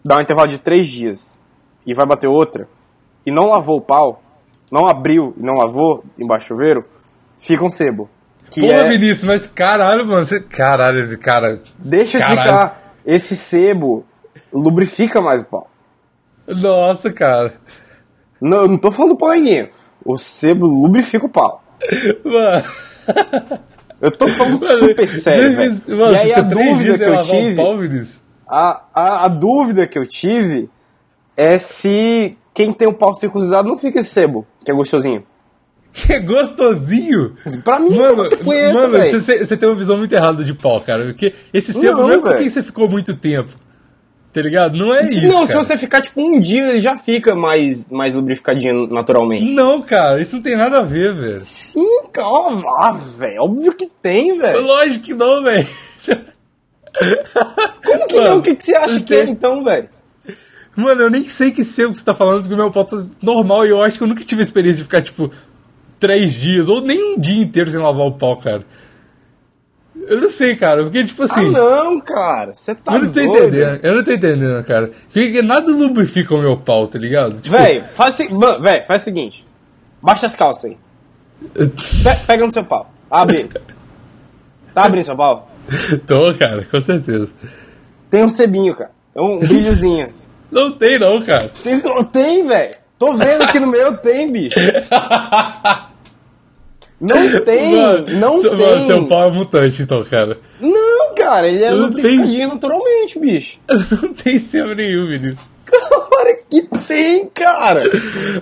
dá 0.04 0.18
um 0.18 0.20
intervalo 0.20 0.46
de 0.48 0.58
três 0.58 0.86
dias 0.86 1.40
e 1.86 1.94
vai 1.94 2.04
bater 2.04 2.28
outra, 2.28 2.68
e 3.24 3.32
não 3.32 3.48
lavou 3.48 3.78
o 3.78 3.80
pau, 3.80 4.20
não 4.70 4.86
abriu 4.86 5.34
e 5.38 5.42
não 5.42 5.54
lavou 5.54 6.04
embaixo 6.18 6.44
do 6.44 6.48
chuveiro, 6.48 6.84
fica 7.38 7.64
um 7.64 7.70
sebo. 7.70 8.10
Que 8.50 8.60
Porra, 8.60 8.74
é, 8.74 8.88
Vinícius, 8.90 9.24
mas 9.24 9.46
caralho, 9.46 10.06
mano, 10.06 10.26
você. 10.26 10.38
Caralho, 10.38 11.00
esse 11.00 11.16
cara. 11.16 11.62
deixa 11.78 12.18
eu 12.18 12.20
Caralho. 12.20 12.40
explicar, 12.40 12.82
esse 13.06 13.34
sebo 13.34 14.04
lubrifica 14.52 15.22
mais 15.22 15.40
o 15.40 15.46
pau. 15.46 15.70
Nossa, 16.46 17.10
cara. 17.10 17.54
Não, 18.38 18.58
eu 18.58 18.68
não 18.68 18.76
tô 18.76 18.92
falando 18.92 19.12
do 19.12 19.18
polenguinho. 19.18 19.70
O 20.04 20.18
sebo 20.18 20.66
lubrifica 20.66 21.24
o 21.24 21.30
pau. 21.30 21.64
Mano. 22.22 23.64
Eu 24.04 24.10
tô 24.10 24.28
falando 24.28 24.62
super 24.62 25.08
sério, 25.08 25.56
fez- 25.56 25.82
velho. 25.82 25.98
Mano, 25.98 26.12
E 26.14 26.18
aí 26.18 26.32
a 26.34 26.40
dúvida 26.42 26.98
que 26.98 27.04
eu 27.04 27.22
tive... 27.22 27.54
A, 28.46 28.82
a, 28.94 29.24
a 29.24 29.28
dúvida 29.28 29.86
que 29.86 29.98
eu 29.98 30.06
tive 30.06 30.68
é 31.36 31.56
se 31.58 32.36
quem 32.52 32.72
tem 32.72 32.86
o 32.86 32.92
pau 32.92 33.14
circuncisado 33.14 33.68
não 33.68 33.78
fica 33.78 34.00
esse 34.00 34.10
sebo, 34.10 34.46
que 34.64 34.70
é 34.70 34.74
gostosinho. 34.74 35.24
Que 35.92 36.12
é 36.12 36.20
gostosinho. 36.20 37.34
Pra 37.62 37.78
mim, 37.78 37.96
Mano, 37.96 38.26
é 38.26 38.36
punheta, 38.36 38.74
mano 38.74 38.98
você, 39.10 39.56
tem 39.56 39.68
uma 39.68 39.76
visão 39.76 39.96
muito 39.96 40.12
errada 40.12 40.42
de 40.44 40.52
pau, 40.52 40.80
cara. 40.80 41.04
Porque 41.04 41.32
esse 41.52 41.72
sebo 41.72 41.98
não, 41.98 42.08
Não, 42.08 42.14
é 42.14 42.18
porque 42.20 42.50
você 42.50 42.62
ficou 42.64 42.88
muito 42.88 43.14
tempo. 43.14 43.50
Tá 44.34 44.42
ligado? 44.42 44.76
Não 44.76 44.92
é 44.92 45.02
isso. 45.02 45.28
Não, 45.28 45.46
se 45.46 45.52
cara. 45.52 45.64
você 45.64 45.78
ficar 45.78 46.00
tipo 46.00 46.20
um 46.20 46.40
dia, 46.40 46.70
ele 46.70 46.82
já 46.82 46.98
fica 46.98 47.36
mais, 47.36 47.88
mais 47.88 48.16
lubrificadinho 48.16 48.88
naturalmente. 48.88 49.48
Não, 49.48 49.80
cara, 49.80 50.20
isso 50.20 50.34
não 50.34 50.42
tem 50.42 50.56
nada 50.56 50.80
a 50.80 50.82
ver, 50.82 51.14
velho. 51.14 51.38
Sim, 51.38 52.02
calma, 52.12 52.64
ah, 52.80 52.90
velho. 52.90 53.42
Óbvio 53.44 53.72
que 53.76 53.88
tem, 54.02 54.36
velho. 54.36 54.60
Lógico 54.60 55.04
que 55.04 55.14
não, 55.14 55.40
velho. 55.44 55.68
Como 57.86 58.06
que 58.08 58.14
Mano, 58.16 58.28
não? 58.28 58.38
O 58.38 58.42
que, 58.42 58.56
que 58.56 58.64
você 58.64 58.74
acha 58.74 59.00
que 59.00 59.14
é 59.14 59.22
então, 59.22 59.62
velho? 59.62 59.88
Mano, 60.74 61.02
eu 61.02 61.10
nem 61.10 61.22
sei 61.28 61.52
que 61.52 61.62
sebo 61.62 61.92
que 61.92 61.98
você 61.98 62.04
tá 62.04 62.12
falando, 62.12 62.42
porque 62.42 62.56
meu 62.56 62.72
pau 62.72 62.84
tá 62.84 62.96
normal 63.22 63.64
e 63.64 63.70
eu 63.70 63.80
acho 63.82 63.98
que 63.98 64.02
eu 64.02 64.08
nunca 64.08 64.24
tive 64.24 64.40
a 64.40 64.42
experiência 64.42 64.78
de 64.78 64.82
ficar, 64.82 65.00
tipo, 65.00 65.30
três 66.00 66.34
dias 66.34 66.68
ou 66.68 66.80
nem 66.80 67.14
um 67.14 67.20
dia 67.20 67.40
inteiro 67.40 67.70
sem 67.70 67.78
lavar 67.78 68.06
o 68.06 68.12
pau, 68.12 68.36
cara. 68.36 68.64
Eu 69.96 70.20
não 70.20 70.28
sei, 70.28 70.56
cara, 70.56 70.82
porque, 70.82 71.04
tipo 71.04 71.22
Ah, 71.22 71.24
assim. 71.26 71.50
não, 71.50 72.00
cara. 72.00 72.52
Você 72.54 72.74
tá 72.74 72.94
eu 72.94 72.98
não 73.02 73.06
tô 73.06 73.12
doido. 73.20 73.36
entendendo, 73.36 73.80
eu 73.82 73.94
não 73.94 74.04
tô 74.04 74.12
entendendo, 74.12 74.64
cara. 74.64 74.90
Porque 75.12 75.40
nada 75.42 75.70
lubrifica 75.70 76.34
o 76.34 76.40
meu 76.40 76.56
pau, 76.56 76.86
tá 76.86 76.98
ligado? 76.98 77.40
Tipo, 77.40 77.56
Véi, 77.56 77.84
faz, 77.94 78.14
se- 78.14 78.28
mano, 78.28 78.62
véi, 78.62 78.84
faz 78.84 79.02
o 79.02 79.04
seguinte. 79.04 79.46
Baixa 80.02 80.26
as 80.26 80.36
calças 80.36 80.64
aí. 80.72 80.76
Pe- 81.54 82.26
pega 82.26 82.44
no 82.44 82.52
seu 82.52 82.64
pau. 82.64 82.92
Abre. 83.10 83.48
Tá 84.74 84.84
abrindo 84.84 85.04
seu 85.04 85.16
pau? 85.16 85.48
Tô, 86.06 86.34
cara, 86.34 86.64
com 86.64 86.80
certeza. 86.80 87.32
Tem 88.10 88.24
um 88.24 88.28
sebinho, 88.28 88.74
cara. 88.74 88.90
É 89.14 89.20
um 89.20 89.38
brilhozinho. 89.38 90.12
Não 90.50 90.70
tem, 90.76 90.98
não, 91.00 91.20
cara. 91.22 91.50
Tem, 91.62 91.80
tem 92.12 92.46
velho. 92.46 92.74
Tô 92.98 93.12
vendo 93.14 93.42
aqui 93.42 93.58
no 93.58 93.66
meu, 93.66 93.96
tem, 93.96 94.30
bicho. 94.30 94.54
Não 97.06 97.40
tem, 97.44 97.76
Mano, 97.76 98.06
não 98.18 98.40
seu, 98.40 98.56
tem. 98.56 98.66
Mano, 98.66 98.86
seu 98.86 99.06
pau 99.06 99.28
é 99.28 99.30
mutante, 99.32 99.82
então, 99.82 100.02
cara. 100.04 100.38
Não, 100.60 101.14
cara, 101.14 101.48
ele 101.48 101.62
é 101.64 101.70
Não 101.70 101.78
lubrificadinho 101.86 102.26
tem- 102.26 102.46
naturalmente, 102.48 103.18
bicho. 103.18 103.58
Não 104.02 104.12
tem 104.14 104.38
sebo 104.38 104.74
nenhum, 104.74 105.06
Vinícius. 105.08 105.50
Cara, 105.66 106.36
que 106.48 106.62
tem, 106.86 107.26
cara. 107.28 107.82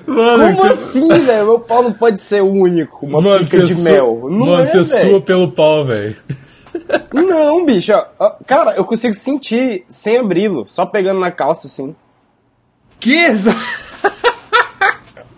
Mano, 0.06 0.44
Como 0.56 0.56
você- 0.56 0.72
assim, 0.72 1.08
velho? 1.08 1.46
Meu 1.46 1.60
pau 1.60 1.82
não 1.82 1.92
pode 1.92 2.20
ser 2.20 2.42
único, 2.42 3.06
uma 3.06 3.20
Mano, 3.20 3.44
pica 3.44 3.62
de 3.64 3.74
mel. 3.76 4.26
Não 4.30 4.46
Mano, 4.46 4.62
é, 4.62 4.66
você 4.66 4.82
velho. 4.82 5.10
sua 5.10 5.20
pelo 5.20 5.50
pau, 5.50 5.84
velho. 5.84 6.16
Não, 7.12 7.64
bicho. 7.64 7.92
Cara, 8.46 8.74
eu 8.76 8.84
consigo 8.84 9.14
sentir 9.14 9.84
sem 9.88 10.18
abri-lo, 10.18 10.64
só 10.66 10.84
pegando 10.86 11.20
na 11.20 11.30
calça, 11.30 11.66
assim. 11.66 11.94
Que? 13.00 13.16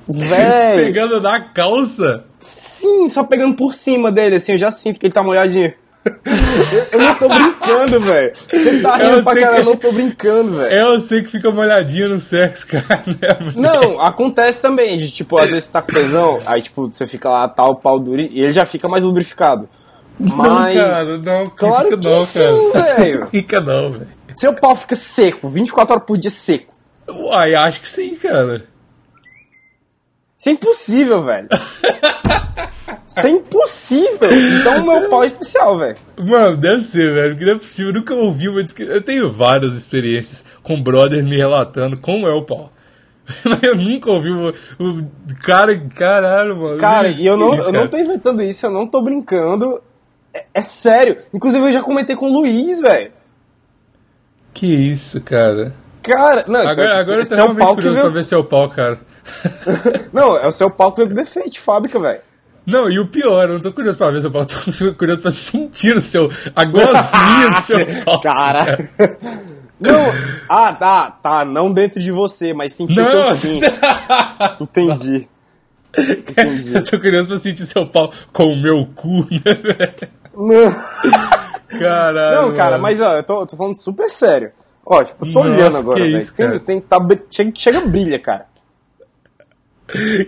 Véi. 0.09 0.77
Pegando 0.87 1.21
na 1.21 1.41
calça? 1.53 2.25
Sim, 2.45 3.09
só 3.09 3.25
pegando 3.25 3.57
por 3.57 3.73
cima 3.73 4.13
dele, 4.13 4.37
assim, 4.37 4.53
eu 4.53 4.59
já 4.59 4.71
sinto 4.71 4.99
que 4.99 5.07
ele 5.07 5.13
tá 5.13 5.23
molhadinho. 5.23 5.73
eu, 6.93 6.99
não 6.99 7.15
tô 7.15 7.29
brincando, 7.29 8.01
velho. 8.01 8.33
Você 8.35 8.83
tá 8.83 8.99
Eu 9.01 9.11
rindo 9.11 9.25
pra 9.25 9.35
caralho, 9.41 9.61
eu 9.61 9.65
não 9.65 9.77
tô 9.77 9.91
brincando, 9.91 10.57
velho. 10.57 10.75
É, 10.75 10.95
eu 10.95 11.01
sei 11.01 11.23
que 11.23 11.31
fica 11.31 11.51
molhadinho 11.51 12.11
no 12.11 12.21
sexo, 12.21 12.67
cara. 12.69 13.03
Né? 13.07 13.53
Não, 13.57 14.01
acontece 14.01 14.61
também, 14.61 14.99
de 14.99 15.11
tipo, 15.11 15.39
às 15.39 15.49
vezes 15.49 15.65
você 15.65 15.73
tá 15.73 15.81
com 15.81 15.93
tesão, 15.93 16.41
aí 16.45 16.61
tipo, 16.61 16.89
você 16.89 17.07
fica 17.07 17.31
lá, 17.31 17.49
tal, 17.49 17.71
o 17.71 17.77
pau 17.77 17.99
duro, 17.99 18.21
e 18.21 18.41
ele 18.41 18.53
já 18.53 18.67
fica 18.67 18.87
mais 18.87 19.03
lubrificado. 19.03 19.69
Não, 20.21 20.37
Mas. 20.37 20.77
cara, 20.77 21.19
não. 21.19 21.47
Claro 21.47 21.89
fica 21.89 21.99
que 22.01 22.09
não, 22.09 22.27
sim, 22.27 22.71
cara. 22.73 22.95
velho. 22.95 23.27
Fica 23.33 23.61
não, 23.61 23.93
velho. 23.93 24.09
Seu 24.37 24.53
pau 24.55 24.77
fica 24.77 24.95
seco, 24.95 25.49
24 25.49 25.95
horas 25.95 26.07
por 26.07 26.19
dia 26.19 26.31
seco. 26.31 26.73
Uai, 27.09 27.55
acho 27.55 27.81
que 27.81 27.89
sim, 27.89 28.15
cara. 28.15 28.65
Isso 30.45 30.51
é 30.51 30.53
impossível, 30.53 31.23
velho. 31.23 31.49
Isso 33.07 33.27
é 33.27 33.31
impossível. 33.31 34.29
Então 34.61 34.83
o 34.83 34.87
meu 34.87 35.09
pau 35.09 35.25
é 35.25 35.29
especial, 35.29 35.79
velho. 35.79 35.97
Mano, 36.19 36.59
deve 36.59 36.83
ser, 36.83 37.15
velho, 37.15 37.31
porque 37.31 37.47
não 37.47 37.55
é 37.55 37.59
possível. 37.59 37.93
Eu 37.93 37.95
nunca 37.95 38.15
ouvi 38.15 38.47
uma 38.51 38.63
descrição. 38.63 38.95
Eu 38.95 39.03
tenho 39.03 39.31
várias 39.31 39.75
experiências 39.75 40.45
com 40.63 40.83
brothers 40.83 41.25
me 41.25 41.39
relatando 41.39 41.99
como 41.99 42.29
é 42.29 42.35
o 42.35 42.43
pau. 42.43 42.71
Mas 43.43 43.63
eu 43.63 43.75
nunca 43.75 44.11
ouvi 44.11 44.31
o, 44.31 44.51
o 44.51 45.09
cara, 45.43 45.81
caralho, 45.95 46.59
mano. 46.59 46.77
Cara, 46.77 47.09
e 47.09 47.25
eu 47.25 47.39
não, 47.39 47.55
Isso, 47.55 47.69
eu 47.69 47.73
não 47.73 47.89
tô 47.89 47.97
inventando 47.97 48.43
isso, 48.43 48.67
eu 48.67 48.71
não 48.71 48.87
tô 48.87 49.01
brincando. 49.01 49.81
É, 50.35 50.45
é 50.53 50.61
sério. 50.61 51.23
Inclusive 51.33 51.65
eu 51.65 51.73
já 51.73 51.83
comentei 51.83 52.15
com 52.15 52.27
o 52.27 52.33
Luiz, 52.41 52.83
velho. 52.83 53.13
Que 54.53 54.67
isso, 54.67 55.23
cara. 55.23 55.73
Cara, 56.03 56.45
não, 56.47 56.61
Agora, 56.61 57.01
agora 57.01 57.23
eu 57.23 57.27
tô 57.27 57.35
é 57.35 57.39
o 57.39 57.39
realmente 57.39 57.59
pau 57.61 57.77
que 57.77 57.83
curioso 57.83 58.01
pra 58.03 58.11
ver 58.11 58.25
seu 58.25 58.45
pau, 58.45 58.69
cara. 58.69 59.01
Não, 60.13 60.37
é 60.37 60.47
o 60.47 60.53
seu 60.53 60.71
pau 60.71 60.93
que 60.93 60.99
veio 60.99 61.09
com 61.09 61.15
defeito 61.15 61.51
de 61.51 61.61
fábrica, 61.61 61.99
velho. 61.99 62.21
Não, 62.67 62.89
e 62.91 62.99
o 62.99 63.07
pior, 63.07 63.47
eu 63.49 63.55
não 63.55 63.61
tô 63.61 63.71
curioso 63.73 63.99
pra 63.99 64.11
ver 64.11 64.23
seu 64.23 64.31
pau, 64.31 64.45
tô 64.47 64.95
curioso 64.95 65.21
pra 65.21 65.31
sentir 65.33 65.95
o 65.97 66.01
seu. 66.01 66.31
a 66.57 66.65
gosminha 66.65 67.51
do 67.51 67.61
seu 67.61 67.79
pau. 68.05 68.21
Cara. 68.23 68.89
Não, 69.79 70.01
ah, 70.49 70.73
tá, 70.73 71.11
tá, 71.23 71.45
não 71.45 71.71
dentro 71.73 72.01
de 72.01 72.11
você, 72.11 72.55
mas 72.55 72.79
eu 72.81 72.87
Não, 72.89 73.35
sim. 73.35 73.61
Entendi. 74.61 75.29
Entendi. 75.97 76.75
eu 76.75 76.83
tô 76.85 76.99
curioso 76.99 77.29
pra 77.29 77.37
sentir 77.37 77.67
seu 77.67 77.87
pau 77.87 78.11
com 78.33 78.47
o 78.47 78.57
meu 78.57 78.87
cu, 78.95 79.27
né, 79.31 79.55
velho? 79.55 80.09
Não, 80.35 81.79
Caralho. 81.79 82.43
não, 82.43 82.55
cara, 82.55 82.71
mano. 82.73 82.83
mas 82.83 83.01
ó, 83.01 83.17
eu 83.17 83.23
tô, 83.23 83.41
eu 83.43 83.47
tô 83.47 83.57
falando 83.57 83.77
super 83.77 84.09
sério. 84.09 84.53
Ó, 84.87 85.03
tipo, 85.03 85.27
eu 85.27 85.33
tô 85.33 85.39
Nossa, 85.45 85.51
olhando 85.55 85.77
agora, 85.79 86.01
velho. 86.01 86.31
Tem- 86.33 86.59
tem- 86.61 86.81
tá 86.81 86.99
chega, 87.31 87.53
chega 87.57 87.81
brilha, 87.83 88.19
cara. 88.19 88.47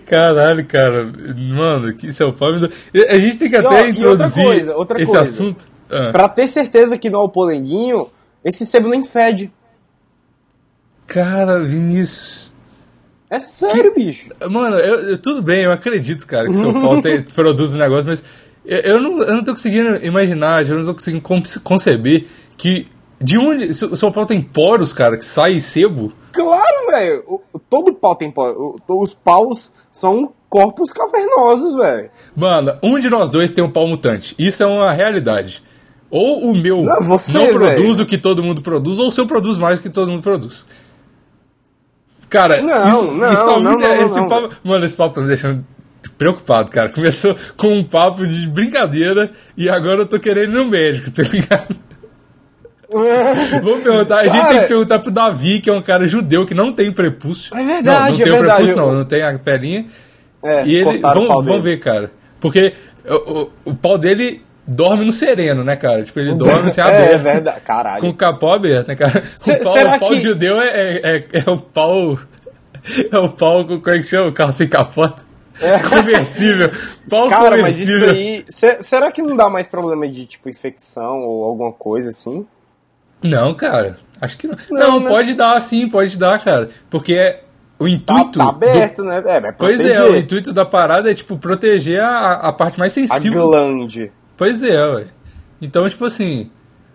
Caralho, 0.05 0.65
cara. 0.65 1.11
Mano, 1.37 1.93
que 1.93 2.11
seu 2.13 2.31
pau. 2.33 2.53
me 2.53 2.61
dá- 2.61 2.69
A 3.09 3.17
gente 3.19 3.37
tem 3.37 3.49
que 3.49 3.55
E, 3.55 3.59
ó, 3.59 3.67
até 3.67 3.75
e 3.75 3.77
outra 3.77 3.89
introduzir 3.89 4.43
coisa, 4.45 4.75
outra 4.75 4.97
esse 5.01 5.05
coisa. 5.11 5.21
assunto. 5.23 5.67
Ah, 5.89 6.11
Pra 6.11 6.29
ter 6.29 6.47
certeza 6.47 6.97
que 6.97 7.09
não 7.09 7.21
é 7.21 7.23
o 7.23 7.29
polenguinho, 7.29 8.07
esse 8.43 8.65
sebo 8.65 8.89
nem 8.89 9.03
fede. 9.03 9.51
Cara, 11.05 11.59
Vinícius. 11.59 12.51
É 13.29 13.39
sério, 13.39 13.93
bicho. 13.93 14.29
Mano, 14.49 14.77
eu, 14.77 15.09
eu- 15.09 15.17
tudo 15.17 15.41
bem, 15.41 15.63
eu 15.63 15.71
acredito, 15.71 16.25
cara, 16.25 16.47
que 16.47 16.55
seu 16.55 16.73
pau 16.73 16.99
tem- 17.01 17.21
produz 17.23 17.73
um 17.75 17.77
negócio, 17.77 18.05
mas 18.07 18.23
eu, 18.65 18.79
eu 18.79 18.99
não, 19.01 19.21
eu 19.21 19.33
não 19.35 19.43
tô 19.43 19.51
conseguindo 19.51 19.97
imaginar, 20.05 20.67
eu 20.67 20.77
não 20.77 20.85
tô 20.85 20.93
conseguindo 20.93 21.21
con- 21.23 21.43
conceber 21.63 22.25
que. 22.57 22.87
De 23.19 23.35
onde. 23.37 23.73
se 23.73 23.83
O 23.85 23.97
seu 23.97 24.11
pau 24.11 24.25
tem 24.27 24.41
poros, 24.41 24.93
cara, 24.93 25.17
que 25.17 25.25
sai 25.25 25.59
sebo? 25.59 26.13
Claro, 26.37 26.87
velho. 26.91 27.41
Todo 27.69 27.93
pau 27.93 28.15
tem 28.15 28.31
pau. 28.31 28.75
Os 28.87 29.13
paus 29.13 29.73
são 29.91 30.31
corpos 30.49 30.93
cavernosos, 30.93 31.75
velho. 31.75 32.09
Mano, 32.35 32.77
um 32.83 32.97
de 32.99 33.09
nós 33.09 33.29
dois 33.29 33.51
tem 33.51 33.63
um 33.63 33.69
pau 33.71 33.87
mutante. 33.87 34.33
Isso 34.37 34.63
é 34.63 34.65
uma 34.65 34.91
realidade. 34.91 35.61
Ou 36.09 36.49
o 36.51 36.55
meu 36.55 36.83
Não, 36.83 37.01
você, 37.01 37.33
não 37.37 37.47
produz 37.49 37.97
velho. 37.97 38.03
o 38.03 38.05
que 38.05 38.17
todo 38.17 38.41
mundo 38.41 38.61
produz, 38.61 38.97
ou 38.99 39.07
o 39.07 39.11
seu 39.11 39.25
produz 39.27 39.57
mais 39.57 39.79
do 39.79 39.83
que 39.83 39.89
todo 39.89 40.09
mundo 40.09 40.21
produz. 40.23 40.65
Cara, 42.29 42.61
Não, 42.61 42.89
isso, 42.89 43.11
não, 43.11 43.33
isso 43.33 43.45
tá 43.45 43.59
muito- 43.59 43.79
não, 43.79 44.05
esse 44.05 44.19
não, 44.19 44.27
papo, 44.27 44.55
Mano, 44.63 44.85
esse 44.85 44.95
papo 44.97 45.15
tá 45.15 45.21
me 45.21 45.27
deixando 45.27 45.65
preocupado, 46.17 46.69
cara. 46.69 46.89
Começou 46.89 47.35
com 47.57 47.67
um 47.73 47.83
papo 47.83 48.25
de 48.27 48.47
brincadeira 48.47 49.31
e 49.55 49.69
agora 49.69 50.01
eu 50.01 50.05
tô 50.05 50.19
querendo 50.19 50.51
ir 50.51 50.63
no 50.63 50.65
médico, 50.69 51.11
tá 51.11 51.23
ligado? 51.23 51.75
Vamos 53.61 53.83
perguntar, 53.83 54.19
a 54.19 54.23
gente 54.23 54.33
Cara- 54.37 54.49
tem 54.49 54.59
que 54.61 54.67
perguntar 54.67 54.99
pro 54.99 55.11
Davi, 55.11 55.59
que 55.59 55.69
é 55.69 55.73
um 55.73 55.81
cara 55.81 56.07
judeu 56.07 56.45
que 56.45 56.53
não 56.53 56.71
tem 56.71 56.91
prepúcio. 56.91 57.55
É 57.57 57.63
verdade, 57.63 57.85
não, 57.85 58.07
não 58.09 58.13
é 58.13 58.23
tem 58.23 58.31
verdade. 58.33 58.63
prepúcio, 58.63 58.75
não, 58.77 58.93
não 58.93 59.05
tem 59.05 59.23
a 59.23 59.37
perninha. 59.39 59.85
É, 60.43 60.65
E 60.65 60.75
ele, 60.75 60.99
vamos, 60.99 61.45
vamos 61.45 61.63
ver, 61.63 61.77
cara. 61.79 62.11
Porque 62.39 62.73
o, 63.05 63.41
o, 63.41 63.49
o 63.65 63.75
pau 63.75 63.97
dele 63.97 64.41
dorme 64.65 65.03
no 65.05 65.11
sereno, 65.11 65.63
né, 65.63 65.75
cara? 65.75 66.03
Tipo, 66.03 66.19
ele 66.19 66.35
dorme 66.35 66.69
assim, 66.69 66.79
É, 66.81 66.83
aberto. 66.85 67.11
é 67.13 67.17
verdade, 67.17 67.61
caralho. 67.61 68.01
Com 68.01 68.09
o 68.09 68.15
capô 68.15 68.51
aberto, 68.51 68.87
né, 68.89 68.95
cara? 68.95 69.23
Se- 69.37 69.51
o 69.53 69.59
pau, 69.63 69.73
o 69.73 69.99
pau 69.99 70.09
que- 70.09 70.19
judeu 70.19 70.61
é, 70.61 70.67
é, 70.69 71.15
é, 71.17 71.25
é 71.45 71.51
o 71.51 71.57
pau. 71.57 72.17
É 73.11 73.17
o 73.17 73.27
pau 73.29 73.65
com. 73.65 73.81
Como 73.81 73.95
é 73.95 73.99
que 73.99 74.03
chama? 74.05 74.29
O 74.29 74.33
carro 74.33 74.53
sem 74.53 74.67
capota. 74.67 75.21
Conversível. 75.89 76.69
Pau 77.09 77.27
Cara, 77.29 77.57
mas 77.61 77.77
isso 77.77 77.91
conversível. 77.91 78.09
aí. 78.09 78.45
se- 78.47 78.77
será 78.81 79.11
que 79.11 79.21
não 79.21 79.35
dá 79.35 79.49
mais 79.49 79.67
problema 79.67 80.07
de, 80.07 80.25
tipo, 80.25 80.47
infecção 80.49 81.19
ou 81.23 81.43
alguma 81.43 81.73
coisa 81.73 82.09
assim? 82.09 82.45
Não, 83.23 83.53
cara. 83.55 83.97
Acho 84.21 84.37
que 84.37 84.47
não. 84.47 84.55
Não, 84.69 84.91
Não, 84.91 84.99
né? 85.01 85.09
pode 85.09 85.33
dar, 85.33 85.59
sim, 85.61 85.87
pode 85.89 86.17
dar, 86.17 86.39
cara. 86.43 86.69
Porque 86.89 87.13
é 87.13 87.43
o 87.79 87.85
Tá, 87.85 87.89
intuito. 87.91 88.39
tá 88.39 88.43
do- 88.45 88.49
aberto, 88.49 89.03
né? 89.03 89.21
É, 89.25 89.41
vai 89.41 89.53
Pois 89.53 89.79
é, 89.79 90.01
o 90.03 90.15
intuito 90.15 90.51
da 90.53 90.65
parada 90.65 91.11
é, 91.11 91.13
tipo, 91.13 91.37
proteger 91.37 92.01
a, 92.01 92.31
a 92.33 92.51
parte 92.53 92.79
mais 92.79 92.91
a 92.91 92.95
sensível. 92.95 93.47
glande, 93.49 94.11
Pois 94.35 94.61
é, 94.63 94.85
ué. 94.85 95.07
Então, 95.61 95.87
tipo 95.89 96.05
assim. 96.05 96.51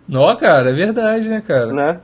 Não, 0.07 0.35
cara, 0.35 0.69
é 0.69 0.73
verdade, 0.73 1.27
né, 1.29 1.41
cara? 1.45 1.67
né? 1.73 1.99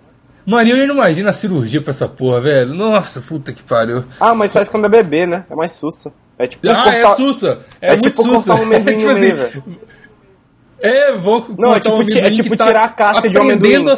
Mano, 0.46 0.70
eu 0.70 0.88
não 0.88 0.96
imagino 0.96 1.30
a 1.30 1.34
cirurgia 1.34 1.82
pra 1.82 1.92
essa 1.92 2.08
porra, 2.08 2.42
velho. 2.42 2.74
Nossa, 2.74 3.22
puta 3.22 3.52
que 3.54 3.62
pariu. 3.62 4.04
Ah, 4.20 4.34
mas 4.34 4.52
faz 4.52 4.68
quando 4.70 4.86
é 4.86 4.90
bebê, 4.90 5.26
né? 5.28 5.46
É 5.50 5.56
mais 5.56 5.74
sussa. 5.74 6.12
É 6.38 6.48
tipo 6.48 6.68
Ah, 6.70 6.72
é 6.96 7.02
cortar- 7.02 7.16
sussa. 7.18 7.60
É, 7.82 7.88
É 7.88 7.92
muito 7.92 8.10
tipo 8.10 8.24
sussa. 8.24 8.56
um 8.56 8.72
é 8.74 8.80
tipo 8.80 9.10
assim. 9.10 9.20
meio. 9.34 9.64
É, 10.82 11.14
vou 11.16 11.46
Não, 11.58 11.76
é 11.76 11.80
tipo 11.80 11.96
um 11.96 12.02
é 12.02 12.32
tipo 12.32 12.56
tá 12.58 12.68
tirar 12.68 12.84
a 12.84 12.90
casca 12.90 13.30
de 13.30 13.38
um 13.38 13.42
amendoim. 13.42 13.90
a 13.90 13.96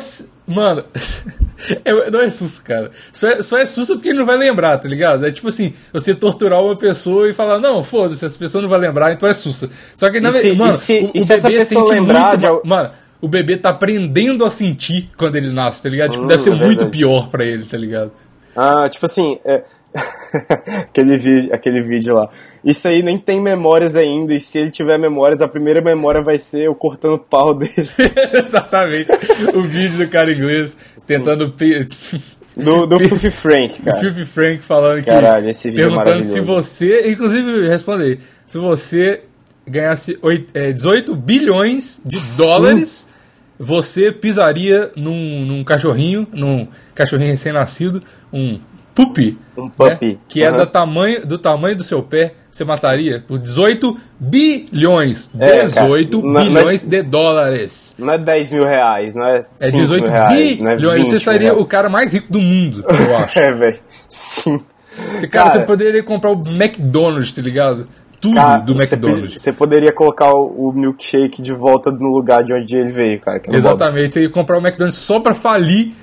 Mano, 0.48 0.84
é- 1.86 2.12
não 2.12 2.22
é 2.22 2.30
sussa, 2.30 2.62
cara. 2.62 2.92
Só 3.14 3.28
é, 3.30 3.44
só 3.44 3.58
é 3.58 3.66
sussa 3.66 3.94
porque 3.94 4.10
ele 4.10 4.20
não 4.20 4.26
vai 4.26 4.38
lembrar, 4.38 4.78
tá 4.78 4.88
ligado? 4.90 5.26
É 5.26 5.32
tipo 5.32 5.48
assim, 5.48 5.74
você 5.94 6.14
torturar 6.14 6.62
uma 6.62 6.76
pessoa 6.76 7.30
e 7.30 7.34
falar, 7.34 7.60
não, 7.60 7.84
foda-se, 7.84 8.26
essa 8.26 8.38
pessoa 8.38 8.62
não 8.62 8.70
vai 8.70 8.80
lembrar, 8.80 9.12
então 9.14 9.30
é 9.30 9.34
sussa. 9.34 9.70
Só 9.96 10.10
que, 10.10 10.20
na 10.20 10.30
verdade, 10.32 10.58
mano, 10.58 10.74
se- 10.74 11.10
o, 11.14 11.18
o 11.18 11.22
se 11.22 11.40
bebê 11.42 11.66
sente 11.66 11.90
lembrar 11.90 12.38
muito... 12.38 12.62
de 12.64 12.68
Mano, 12.68 12.90
o 13.22 13.28
bebê 13.28 13.56
tá 13.56 13.70
aprendendo 13.70 14.44
a 14.44 14.50
sentir 14.52 15.10
quando 15.16 15.36
ele 15.36 15.52
nasce, 15.54 15.84
tá 15.84 15.90
ligado? 15.90 16.12
Tipo, 16.12 16.24
Hum, 16.24 16.28
deve 16.28 16.42
ser 16.42 16.52
é 16.52 16.56
muito 16.56 16.88
pior 16.88 17.30
pra 17.30 17.46
ele, 17.46 17.64
tá 17.64 17.78
ligado? 17.78 18.12
Ah, 18.56 18.90
tipo 18.90 19.06
assim, 19.06 19.38
é... 19.46 19.64
aquele, 20.82 21.18
vídeo, 21.18 21.54
aquele 21.54 21.82
vídeo 21.82 22.14
lá. 22.14 22.30
Isso 22.64 22.88
aí 22.88 23.02
nem 23.04 23.18
tem 23.18 23.42
memórias 23.42 23.96
ainda, 23.96 24.34
e 24.34 24.40
se 24.40 24.58
ele 24.60 24.70
tiver 24.70 24.98
memórias, 24.98 25.42
a 25.42 25.48
primeira 25.48 25.82
memória 25.82 26.22
vai 26.22 26.38
ser 26.38 26.68
eu 26.68 26.76
cortando 26.76 27.14
o 27.16 27.20
pau 27.20 27.54
dele. 27.58 27.90
Exatamente. 28.46 29.10
O 29.56 29.64
vídeo 29.64 29.98
do 29.98 30.08
cara 30.10 30.32
inglês 30.32 30.78
tentando... 31.06 31.54
Do, 32.56 32.86
do 32.86 33.00
Frank, 33.32 33.82
cara. 33.82 33.98
Philip 33.98 34.26
Frank 34.26 34.60
falando 34.64 35.00
que. 35.00 35.06
Caralho, 35.06 35.50
esse 35.50 35.70
vídeo 35.70 35.84
é 35.84 35.88
perguntando 35.88 36.22
se 36.24 36.32
maravilhoso. 36.42 36.64
você. 36.64 37.10
Inclusive, 37.10 37.68
responde 37.70 38.04
aí. 38.04 38.20
Se 38.46 38.58
você 38.58 39.22
ganhasse 39.66 40.20
oit- 40.22 40.50
é, 40.54 40.74
18 40.74 41.16
bilhões 41.16 42.02
de 42.06 42.20
dólares, 42.36 43.08
você 43.58 44.12
pisaria 44.12 44.92
num, 44.98 45.46
num 45.46 45.64
cachorrinho, 45.64 46.28
num 46.34 46.68
cachorrinho 46.94 47.30
recém-nascido, 47.32 48.04
um 48.34 48.60
puppy. 48.96 49.38
Um 49.58 49.70
puppy. 49.70 50.08
né, 50.14 50.18
que 50.28 50.44
é 50.44 50.50
Uhum. 50.52 50.58
do 50.58 50.66
tamanho, 50.68 51.26
do 51.26 51.38
tamanho 51.38 51.76
do 51.76 51.84
seu 51.84 52.02
pé, 52.02 52.34
você 52.50 52.64
mataria 52.66 53.24
por 53.28 53.38
18 53.40 53.96
bilhões. 54.20 55.30
É, 55.40 55.48
cara, 55.48 55.64
18 55.66 56.22
não- 56.22 56.30
não 56.34 56.40
é- 56.42 56.44
bilhões 56.46 56.84
de 56.84 57.02
dólares. 57.04 57.96
Não 57.98 58.14
é 58.14 58.18
10 58.18 58.52
mil 58.52 58.64
reais, 58.64 59.14
não 59.16 59.26
é 59.26 59.38
É 59.40 59.42
5 59.68 59.78
18 59.78 60.04
mil 60.12 60.14
reais, 60.14 60.60
não 60.60 60.68
é 60.68 60.72
20 60.72 60.78
bilhões. 60.82 61.06
Você 61.08 61.12
mil 61.12 61.20
seria 61.20 61.54
o 61.58 61.66
cara 61.66 61.90
mais 61.90 62.14
rico 62.14 62.32
do 62.32 62.40
mundo, 62.40 62.84
eu 62.88 63.18
acho. 63.18 63.40
É, 63.40 63.52
velho. 63.52 63.80
Sim. 64.10 64.60
Você, 65.18 65.28
cara, 65.28 65.50
Cara- 65.50 65.60
você 65.62 65.66
poderia 65.66 66.04
comprar 66.04 66.32
o 66.32 66.42
McDonald's, 66.48 67.32
tá 67.32 67.42
ligado? 67.42 67.86
Tudo 68.20 68.36
Cara, 68.36 68.58
do 68.60 68.74
você 68.76 68.94
McDonald's. 68.96 69.42
Você 69.42 69.52
poderia 69.52 69.92
colocar 69.92 70.32
o, 70.32 70.70
o 70.70 70.74
milkshake 70.74 71.42
de 71.42 71.52
volta 71.54 71.90
no 71.90 72.10
lugar 72.10 72.44
de 72.44 72.54
onde 72.54 72.78
ele 72.78 72.92
veio, 72.92 73.20
cara. 73.20 73.42
é. 73.48 73.56
Exatamente, 73.56 74.14
você 74.14 74.22
ia 74.24 74.30
comprar 74.30 74.58
o 74.58 74.62
McDonald's 74.62 75.00
só 75.00 75.20
pra 75.20 75.34
falir 75.34 75.94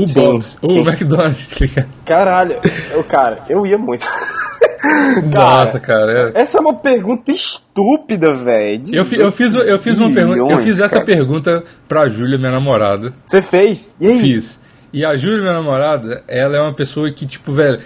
o 0.00 0.04
Sim, 0.04 0.20
Bob's, 0.20 0.58
o 0.62 0.68
sim. 0.72 0.80
McDonald's, 0.80 1.48
tá? 1.74 1.86
Caralho, 2.04 2.56
eu, 2.92 3.04
cara, 3.04 3.38
eu 3.48 3.66
ia 3.66 3.78
muito. 3.78 4.06
Nossa, 5.32 5.78
cara. 5.78 6.30
é- 6.34 6.40
Essa 6.40 6.58
é 6.58 6.60
uma 6.60 6.74
pergunta 6.74 7.30
estúpida, 7.32 8.32
velho. 8.32 8.94
Eu, 8.94 9.04
fi- 9.04 9.18
eu 9.18 9.30
fiz, 9.32 9.54
eu 9.54 9.78
fiz 9.78 9.98
uma 9.98 10.12
pergunta. 10.12 10.54
Eu 10.54 10.58
fiz 10.58 10.80
essa 10.80 10.94
cara. 10.94 11.04
pergunta 11.04 11.64
pra 11.88 12.08
Júlia, 12.08 12.38
minha 12.38 12.50
namorada. 12.52 13.12
Você 13.26 13.42
fez? 13.42 13.94
E 14.00 14.06
aí? 14.06 14.18
Fiz. 14.20 14.58
E 14.92 15.04
a 15.04 15.16
Júlia, 15.16 15.40
minha 15.40 15.52
namorada, 15.52 16.22
ela 16.26 16.56
é 16.56 16.60
uma 16.60 16.74
pessoa 16.74 17.10
que, 17.12 17.26
tipo, 17.26 17.52
velho. 17.52 17.78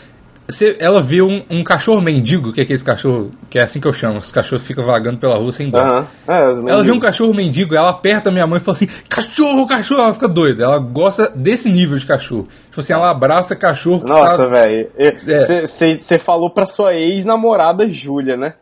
Você, 0.46 0.76
ela 0.78 1.00
vê 1.00 1.22
um, 1.22 1.42
um 1.48 1.64
cachorro 1.64 2.02
mendigo, 2.02 2.52
que 2.52 2.60
é 2.60 2.64
aquele 2.64 2.82
cachorro, 2.82 3.30
que 3.48 3.58
é 3.58 3.62
assim 3.62 3.80
que 3.80 3.88
eu 3.88 3.94
chamo, 3.94 4.18
os 4.18 4.30
cachorros 4.30 4.66
ficam 4.66 4.84
vagando 4.84 5.18
pela 5.18 5.36
rua 5.36 5.50
sem 5.50 5.70
dó. 5.70 5.78
Aham. 5.78 6.06
É, 6.28 6.70
Ela 6.70 6.84
vê 6.84 6.92
um 6.92 6.98
cachorro 7.00 7.32
mendigo, 7.32 7.74
ela 7.74 7.88
aperta 7.90 8.30
minha 8.30 8.46
mãe 8.46 8.58
e 8.58 8.62
fala 8.62 8.76
assim: 8.76 8.88
cachorro, 9.08 9.66
cachorro, 9.66 10.02
ela 10.02 10.12
fica 10.12 10.28
doida. 10.28 10.64
Ela 10.64 10.78
gosta 10.78 11.30
desse 11.30 11.70
nível 11.70 11.96
de 11.96 12.04
cachorro. 12.04 12.46
Tipo 12.68 12.80
assim, 12.80 12.92
ela 12.92 13.10
abraça 13.10 13.56
cachorro 13.56 14.04
Nossa, 14.06 14.44
tá... 14.44 14.50
velho. 14.50 14.90
É. 14.98 15.66
Você 15.66 16.18
falou 16.18 16.50
pra 16.50 16.66
sua 16.66 16.94
ex-namorada 16.94 17.88
Júlia, 17.88 18.36
né? 18.36 18.54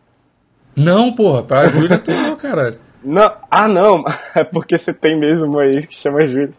Não, 0.76 1.12
porra, 1.12 1.42
pra 1.42 1.66
Júlia 1.66 1.98
tu 1.98 2.12
não, 2.12 2.36
caralho. 2.36 2.78
Não, 3.04 3.32
ah, 3.50 3.66
não. 3.68 4.04
É 4.34 4.44
porque 4.44 4.78
você 4.78 4.92
tem 4.94 5.18
mesmo 5.18 5.46
uma 5.46 5.64
ex 5.66 5.86
que 5.86 5.94
chama 5.94 6.26
Júlia. 6.26 6.50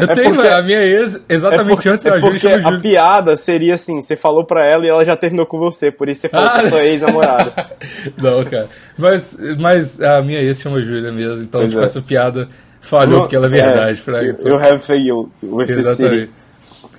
Eu 0.00 0.08
É 0.10 0.14
tenho, 0.14 0.34
porque- 0.34 0.48
a 0.48 0.62
minha 0.62 0.82
ex, 0.82 1.20
exatamente 1.28 1.88
é 1.88 1.90
antes 1.92 2.04
é 2.06 2.10
da 2.10 2.18
Júlia, 2.18 2.30
porque 2.32 2.38
chama 2.48 2.56
a 2.56 2.60
Júlia. 2.72 2.80
piada 2.80 3.36
seria 3.36 3.74
assim, 3.74 4.02
você 4.02 4.16
falou 4.16 4.44
pra 4.44 4.64
ela 4.64 4.84
e 4.84 4.88
ela 4.88 5.04
já 5.04 5.16
terminou 5.16 5.46
com 5.46 5.58
você, 5.58 5.90
por 5.90 6.08
isso 6.08 6.22
você 6.22 6.28
falou 6.28 6.48
Ah. 6.48 6.52
pra 6.60 6.68
sua 6.68 6.84
ex-namorada. 6.84 7.52
não, 8.20 8.44
cara. 8.44 8.68
Mas, 8.98 9.38
mas 9.58 10.00
a 10.00 10.20
minha 10.22 10.40
ex 10.40 10.60
chama 10.60 10.82
Júlia 10.82 11.12
mesmo, 11.12 11.42
então 11.44 11.66
tipo, 11.66 11.80
é. 11.80 11.84
essa 11.84 12.02
piada 12.02 12.48
falhou 12.80 13.20
porque 13.20 13.36
ela 13.36 13.46
é 13.46 13.50
verdade. 13.50 14.00
pra 14.02 14.22
you, 14.22 14.36
you 14.44 14.54
have 14.58 14.78
failed 14.78 15.30
with. 15.42 15.70
Exatamente. 15.70 16.30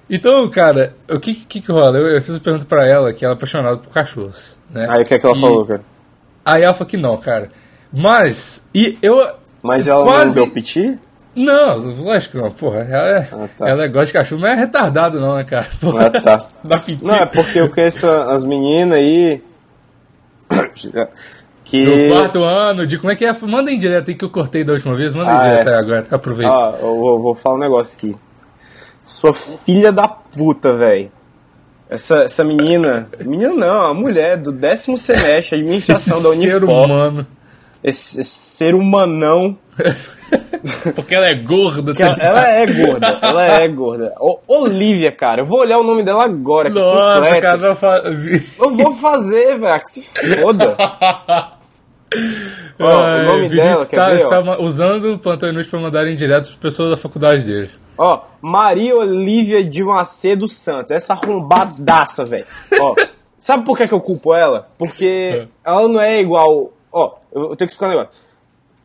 Então, 0.09 0.49
cara, 0.49 0.93
o 1.09 1.19
que 1.19 1.33
que, 1.33 1.61
que 1.61 1.71
rola? 1.71 1.97
Eu, 1.97 2.07
eu 2.07 2.21
fiz 2.21 2.35
uma 2.35 2.41
pergunta 2.41 2.65
pra 2.65 2.87
ela, 2.87 3.13
que 3.13 3.23
ela 3.23 3.33
é 3.33 3.37
apaixonada 3.37 3.77
por 3.77 3.91
cachorros, 3.93 4.55
né? 4.71 4.85
Aí 4.89 5.01
o 5.01 5.05
que 5.05 5.13
é 5.13 5.19
que 5.19 5.25
ela 5.25 5.35
E- 5.35 5.39
falou, 5.41 5.65
cara? 5.65 5.81
Aí 6.45 6.61
ela 6.61 6.73
falou 6.73 6.87
que 6.89 6.97
não, 6.97 7.15
cara. 7.17 7.49
Mas, 7.93 8.65
e 8.73 8.97
eu. 9.01 9.21
Mas 9.61 9.87
ela 9.87 10.03
quase- 10.03 10.25
não 10.25 10.33
deu 10.33 10.53
piti? 10.53 10.99
Não, 11.35 11.77
lógico 11.77 12.37
que 12.37 12.43
não, 12.43 12.51
porra. 12.51 12.79
Ela, 12.81 13.07
é, 13.09 13.27
Ah, 13.31 13.49
tá. 13.57 13.67
ela 13.69 13.87
gosta 13.87 14.05
de 14.07 14.13
cachorro, 14.13 14.41
mas 14.41 14.51
é 14.51 14.55
retardado, 14.55 15.19
não, 15.19 15.35
né, 15.35 15.43
cara? 15.43 15.67
Porra, 15.81 16.05
Ah, 16.07 16.09
tá. 16.21 16.47
dá 16.63 16.79
piti. 16.79 17.03
Não, 17.03 17.15
é 17.15 17.25
porque 17.25 17.59
eu 17.59 17.69
conheço 17.69 18.07
as 18.07 18.43
meninas 18.43 18.97
aí. 18.99 19.41
Que. 21.65 21.81
No 22.09 22.13
quarto 22.15 22.43
ano, 22.43 22.85
de 22.85 22.99
como 22.99 23.11
é 23.11 23.15
que 23.15 23.25
é? 23.25 23.33
Manda 23.49 23.71
em 23.71 23.79
direto 23.79 24.09
aí 24.09 24.15
que 24.15 24.25
eu 24.25 24.29
cortei 24.29 24.63
da 24.63 24.73
última 24.73 24.95
vez, 24.95 25.13
manda 25.13 25.31
em 25.31 25.35
Ah, 25.35 25.43
direto 25.49 25.69
é. 25.69 25.73
aí 25.73 25.79
agora, 25.79 26.07
aproveita. 26.11 26.53
Ó, 26.53 26.69
eu 26.75 26.95
vou, 26.97 27.21
vou 27.21 27.35
falar 27.35 27.55
um 27.55 27.59
negócio 27.59 27.97
aqui. 27.97 28.15
Sua 29.03 29.33
filha 29.33 29.91
da 29.91 30.07
puta, 30.07 30.75
velho. 30.75 31.09
Essa, 31.89 32.23
essa 32.23 32.43
menina. 32.43 33.07
Menina 33.23 33.53
não, 33.55 33.81
a 33.85 33.93
mulher 33.93 34.37
do 34.37 34.51
décimo 34.51 34.97
semestre, 34.97 35.57
administração 35.57 36.17
Esse 36.17 36.23
da 36.23 36.29
ser 36.35 36.57
Unifor. 36.63 36.85
humano. 36.85 37.27
Esse, 37.83 38.21
esse 38.21 38.29
ser 38.29 38.75
humanão. 38.75 39.57
Porque 40.95 41.15
ela 41.15 41.27
é 41.27 41.35
gorda, 41.35 41.93
ela, 41.97 42.15
ela 42.19 42.47
é 42.47 42.65
gorda, 42.65 43.19
ela 43.21 43.45
é 43.45 43.67
gorda. 43.73 44.13
Ô, 44.19 44.39
Olivia, 44.47 45.11
cara, 45.11 45.41
eu 45.41 45.45
vou 45.45 45.59
olhar 45.59 45.79
o 45.79 45.83
nome 45.83 46.03
dela 46.03 46.23
agora. 46.23 46.69
Nossa, 46.69 47.15
completo. 47.15 47.41
cara, 47.41 47.57
não 47.57 47.75
fa... 47.75 48.03
Eu 48.57 48.73
vou 48.73 48.95
fazer, 48.95 49.59
velho, 49.59 49.81
que 49.81 49.91
se 49.91 50.01
foda. 50.01 50.77
Ó, 52.79 52.85
o 52.87 53.23
nome 53.23 53.49
Vinícius 53.49 53.89
dela, 53.89 54.05
tá, 54.05 54.09
ver, 54.09 54.25
ó? 54.25 54.39
está 54.39 54.59
usando 54.59 55.13
o 55.13 55.19
plantão 55.19 55.49
inútil 55.49 55.71
pra 55.71 55.79
mandarem 55.79 56.15
direto 56.15 56.51
para 56.51 56.59
pessoas 56.59 56.91
da 56.91 56.97
faculdade 56.97 57.43
dele. 57.43 57.69
Ó, 57.97 58.21
Maria 58.41 58.95
Olivia 58.95 59.63
de 59.63 59.83
Macedo 59.83 60.47
Santos. 60.47 60.91
Essa 60.91 61.13
arrombadaça, 61.13 62.25
velho. 62.25 62.45
Ó, 62.79 62.95
sabe 63.37 63.65
por 63.65 63.77
que, 63.77 63.87
que 63.87 63.93
eu 63.93 64.01
culpo 64.01 64.33
ela? 64.33 64.67
Porque 64.77 65.47
ela 65.63 65.87
não 65.87 66.01
é 66.01 66.19
igual. 66.19 66.71
Ó, 66.91 67.15
eu 67.33 67.41
eu 67.49 67.55
tenho 67.55 67.67
que 67.67 67.73
explicar 67.73 67.87
um 67.87 67.97
negócio. 67.97 68.11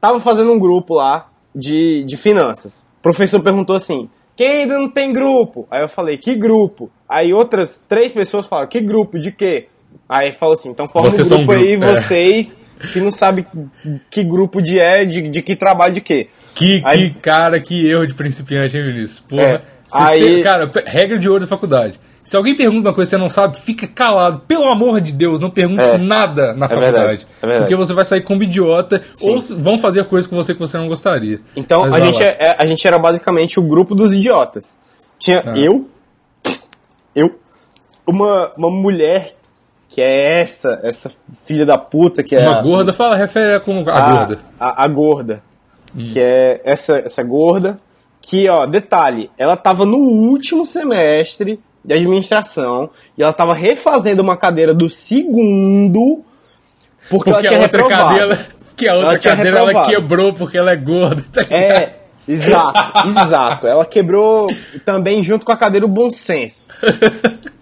Tava 0.01 0.21
fazendo 0.21 0.53
um 0.53 0.59
grupo 0.59 0.95
lá 0.95 1.29
de, 1.55 2.05
de 2.05 2.17
finanças. 2.17 2.87
O 3.01 3.03
professor 3.03 3.41
perguntou 3.43 3.75
assim: 3.77 4.09
quem 4.37 4.63
ainda 4.63 4.79
não 4.79 4.89
tem 4.89 5.13
grupo? 5.13 5.67
Aí 5.71 5.83
eu 5.83 5.89
falei: 5.89 6.17
que 6.17 6.35
grupo? 6.35 6.91
Aí 7.09 7.33
outras 7.33 7.83
três 7.89 8.13
pessoas 8.13 8.47
falaram: 8.47 8.69
que 8.69 8.81
grupo? 8.81 9.19
De 9.19 9.33
quê? 9.33 9.69
Aí 10.09 10.33
falou 10.33 10.53
assim: 10.53 10.71
então 10.71 10.89
forma 10.89 11.11
Vocês 11.11 11.31
um 11.33 11.37
grupo 11.45 11.53
aí, 11.53 11.73
é. 11.75 11.77
vocês 11.77 12.59
que 12.93 13.01
não 13.01 13.11
sabem 13.11 13.45
que 14.11 14.23
grupo 14.23 14.63
de 14.63 14.79
é, 14.79 15.05
de, 15.05 15.29
de 15.29 15.43
que 15.43 15.57
trabalho 15.57 15.95
de 15.95 16.01
quê. 16.01 16.29
Que, 16.55 16.81
Aí- 16.85 17.11
que 17.11 17.19
cara, 17.21 17.59
que 17.61 17.89
erro 17.89 18.07
de 18.07 18.15
principiante, 18.15 18.77
hein, 18.77 18.85
Vinícius? 18.85 19.19
Porra. 19.21 19.43
É, 19.43 19.63
aí- 19.93 20.21
você- 20.21 20.43
cara, 20.43 20.71
regra 20.87 21.19
de 21.19 21.29
ouro 21.29 21.41
da 21.41 21.47
faculdade. 21.49 21.99
Se 22.29 22.37
alguém 22.37 22.55
pergunta 22.55 22.89
uma 22.91 22.95
coisa 22.95 23.09
que 23.09 23.17
você 23.17 23.23
não 23.23 23.31
sabe, 23.31 23.57
fica 23.57 23.87
calado. 23.87 24.41
Pelo 24.47 24.71
amor 24.71 25.01
de 25.01 25.13
Deus, 25.13 25.41
não 25.41 25.49
pergunte 25.49 25.81
É. 25.83 25.97
nada 25.97 26.53
na 26.53 26.67
É 26.67 26.69
faculdade. 26.69 26.93
verdade, 26.93 27.27
é 27.41 27.47
verdade. 27.47 27.63
Porque 27.63 27.75
você 27.77 27.95
vai 27.95 28.05
sair 28.05 28.21
como 28.21 28.43
idiota 28.43 29.03
Sim. 29.15 29.31
ou 29.31 29.41
vão 29.63 29.79
fazer 29.79 30.05
coisas 30.05 30.29
com 30.29 30.37
você 30.37 30.53
que 30.53 30.61
você 30.61 30.77
não 30.77 30.89
gostaria. 30.89 31.41
Então 31.57 31.81
Mas 31.89 31.95
a 31.95 32.01
gente, 32.01 32.23
é- 32.23 32.37
é- 32.39 32.57
a 32.59 32.67
gente 32.67 32.87
era 32.87 32.99
basicamente 32.99 33.59
o 33.59 33.63
grupo 33.63 33.95
dos 33.95 34.13
idiotas. 34.13 34.77
Tinha 35.19 35.43
Ah. 35.47 35.57
eu, 35.57 35.89
eu, 37.17 37.31
uma, 38.07 38.53
uma 38.59 38.71
mulher 38.71 39.35
que 39.89 40.03
é 40.03 40.41
essa, 40.43 40.79
essa 40.83 41.11
filha 41.47 41.65
da 41.65 41.79
puta 41.79 42.23
que 42.23 42.37
é 42.37 42.41
Uma 42.41 42.59
a- 42.59 42.63
gorda, 42.63 42.93
fala, 42.93 43.17
refere 43.17 43.55
a 43.55 43.61
como 43.61 43.89
a, 43.89 43.95
a 43.95 44.13
gorda. 44.19 44.43
A, 44.61 44.85
a 44.85 44.89
gorda. 44.89 45.43
Hum. 45.97 46.11
Que 46.13 46.21
é 46.21 46.61
essa, 46.63 46.99
essa 46.99 47.23
gorda. 47.23 47.79
Que, 48.21 48.47
ó, 48.51 48.67
detalhe, 48.67 49.31
ela 49.39 49.57
tava 49.57 49.87
no 49.87 49.97
último 49.97 50.67
semestre 50.67 51.59
de 51.85 51.95
administração 51.95 52.91
e 53.17 53.23
ela 53.23 53.33
tava 53.33 53.55
refazendo 53.55 54.23
uma 54.23 54.37
cadeira 54.37 54.75
do 54.75 54.91
segundo 54.91 56.25
porque, 57.09 57.31
ela 57.31 57.39
Porque 57.41 57.49
tinha 57.49 57.61
a 57.61 57.63
outra 57.63 57.81
reprovado. 57.81 58.19
cadeira, 58.19 58.47
que 58.77 58.89
a 58.89 58.93
outra 58.93 59.09
Ela 59.09 59.19
tinha 59.19 59.37
cadeira 59.37 59.59
ela 59.59 59.85
quebrou 59.85 60.33
porque 60.35 60.59
ela 60.59 60.71
é 60.71 60.77
gorda. 60.77 61.25
Tá? 61.33 61.43
É, 61.51 61.93
exato, 62.29 63.09
exato. 63.09 63.67
Ela 63.67 63.85
quebrou 63.85 64.49
também 64.85 65.23
junto 65.23 65.45
com 65.45 65.53
a 65.53 65.57
cadeira 65.57 65.87
o 65.87 65.89
bom 65.89 66.11
senso. 66.11 66.69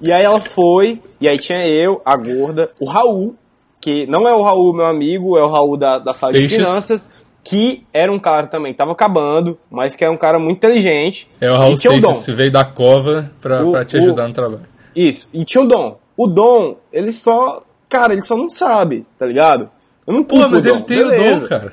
E 0.02 0.12
aí 0.12 0.24
ela 0.24 0.40
foi, 0.40 1.00
e 1.20 1.28
aí 1.28 1.38
tinha 1.38 1.66
eu, 1.66 2.02
a 2.04 2.16
gorda, 2.16 2.70
o 2.80 2.86
Raul, 2.86 3.36
que 3.80 4.06
não 4.06 4.26
é 4.28 4.34
o 4.34 4.42
Raul, 4.42 4.74
meu 4.74 4.86
amigo, 4.86 5.38
é 5.38 5.42
o 5.42 5.48
Raul 5.48 5.76
da, 5.76 5.98
da 5.98 6.12
sala 6.12 6.32
de 6.32 6.48
finanças, 6.48 7.08
que 7.48 7.84
era 7.92 8.10
um 8.12 8.18
cara 8.18 8.46
também, 8.46 8.74
tava 8.74 8.92
acabando, 8.92 9.58
mas 9.70 9.94
que 9.94 10.04
é 10.04 10.10
um 10.10 10.16
cara 10.16 10.38
muito 10.38 10.56
inteligente. 10.58 11.28
É 11.40 11.50
o 11.50 11.56
Raul 11.56 11.74
o 11.74 11.76
Seixas, 11.78 12.16
você 12.16 12.32
veio 12.34 12.50
da 12.50 12.64
cova 12.64 13.30
pra, 13.40 13.64
O- 13.64 13.72
pra 13.72 13.84
te 13.84 13.96
o- 13.96 14.00
ajudar 14.00 14.26
no 14.28 14.34
trabalho. 14.34 14.66
Isso, 14.94 15.28
e 15.32 15.44
tinha 15.44 15.62
o 15.62 15.66
Dom. 15.68 15.98
O 16.16 16.26
Dom, 16.26 16.76
ele 16.92 17.12
só, 17.12 17.62
cara, 17.88 18.12
ele 18.12 18.22
só 18.22 18.36
não 18.36 18.48
sabe, 18.50 19.06
tá 19.18 19.26
ligado? 19.26 19.68
Eu 20.06 20.14
não 20.14 20.24
Pô, 20.24 20.38
mas 20.48 20.64
o 20.64 20.68
ele 20.68 20.78
Dom, 20.78 20.80
tem 20.82 21.02
o 21.04 21.08
beleza. 21.08 21.40
dom, 21.42 21.48
cara. 21.48 21.72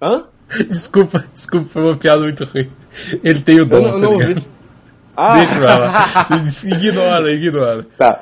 Hã? 0.00 0.24
Desculpa, 0.70 1.24
desculpa, 1.32 1.66
foi 1.68 1.82
uma 1.82 1.96
piada 1.96 2.20
muito 2.20 2.44
ruim. 2.44 2.70
Ele 3.22 3.40
tem 3.40 3.60
o 3.60 3.64
dom, 3.64 3.78
Eu 3.78 3.82
eu 3.84 3.92
tá 3.92 4.06
ligado? 4.08 4.28
ouvi. 4.30 4.46
Ah. 5.16 5.34
Deixa 5.38 5.54
pra 5.58 5.76
lá. 5.78 6.28
ignora, 6.76 7.32
ignora. 7.32 7.86
Tá. 7.96 8.20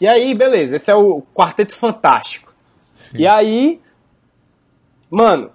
E 0.00 0.06
aí, 0.08 0.34
beleza, 0.34 0.76
esse 0.76 0.90
é 0.90 0.94
o 0.94 1.22
Quarteto 1.34 1.76
Fantástico. 1.76 2.52
E 3.14 3.26
aí, 3.26 3.80
mano, 5.10 5.50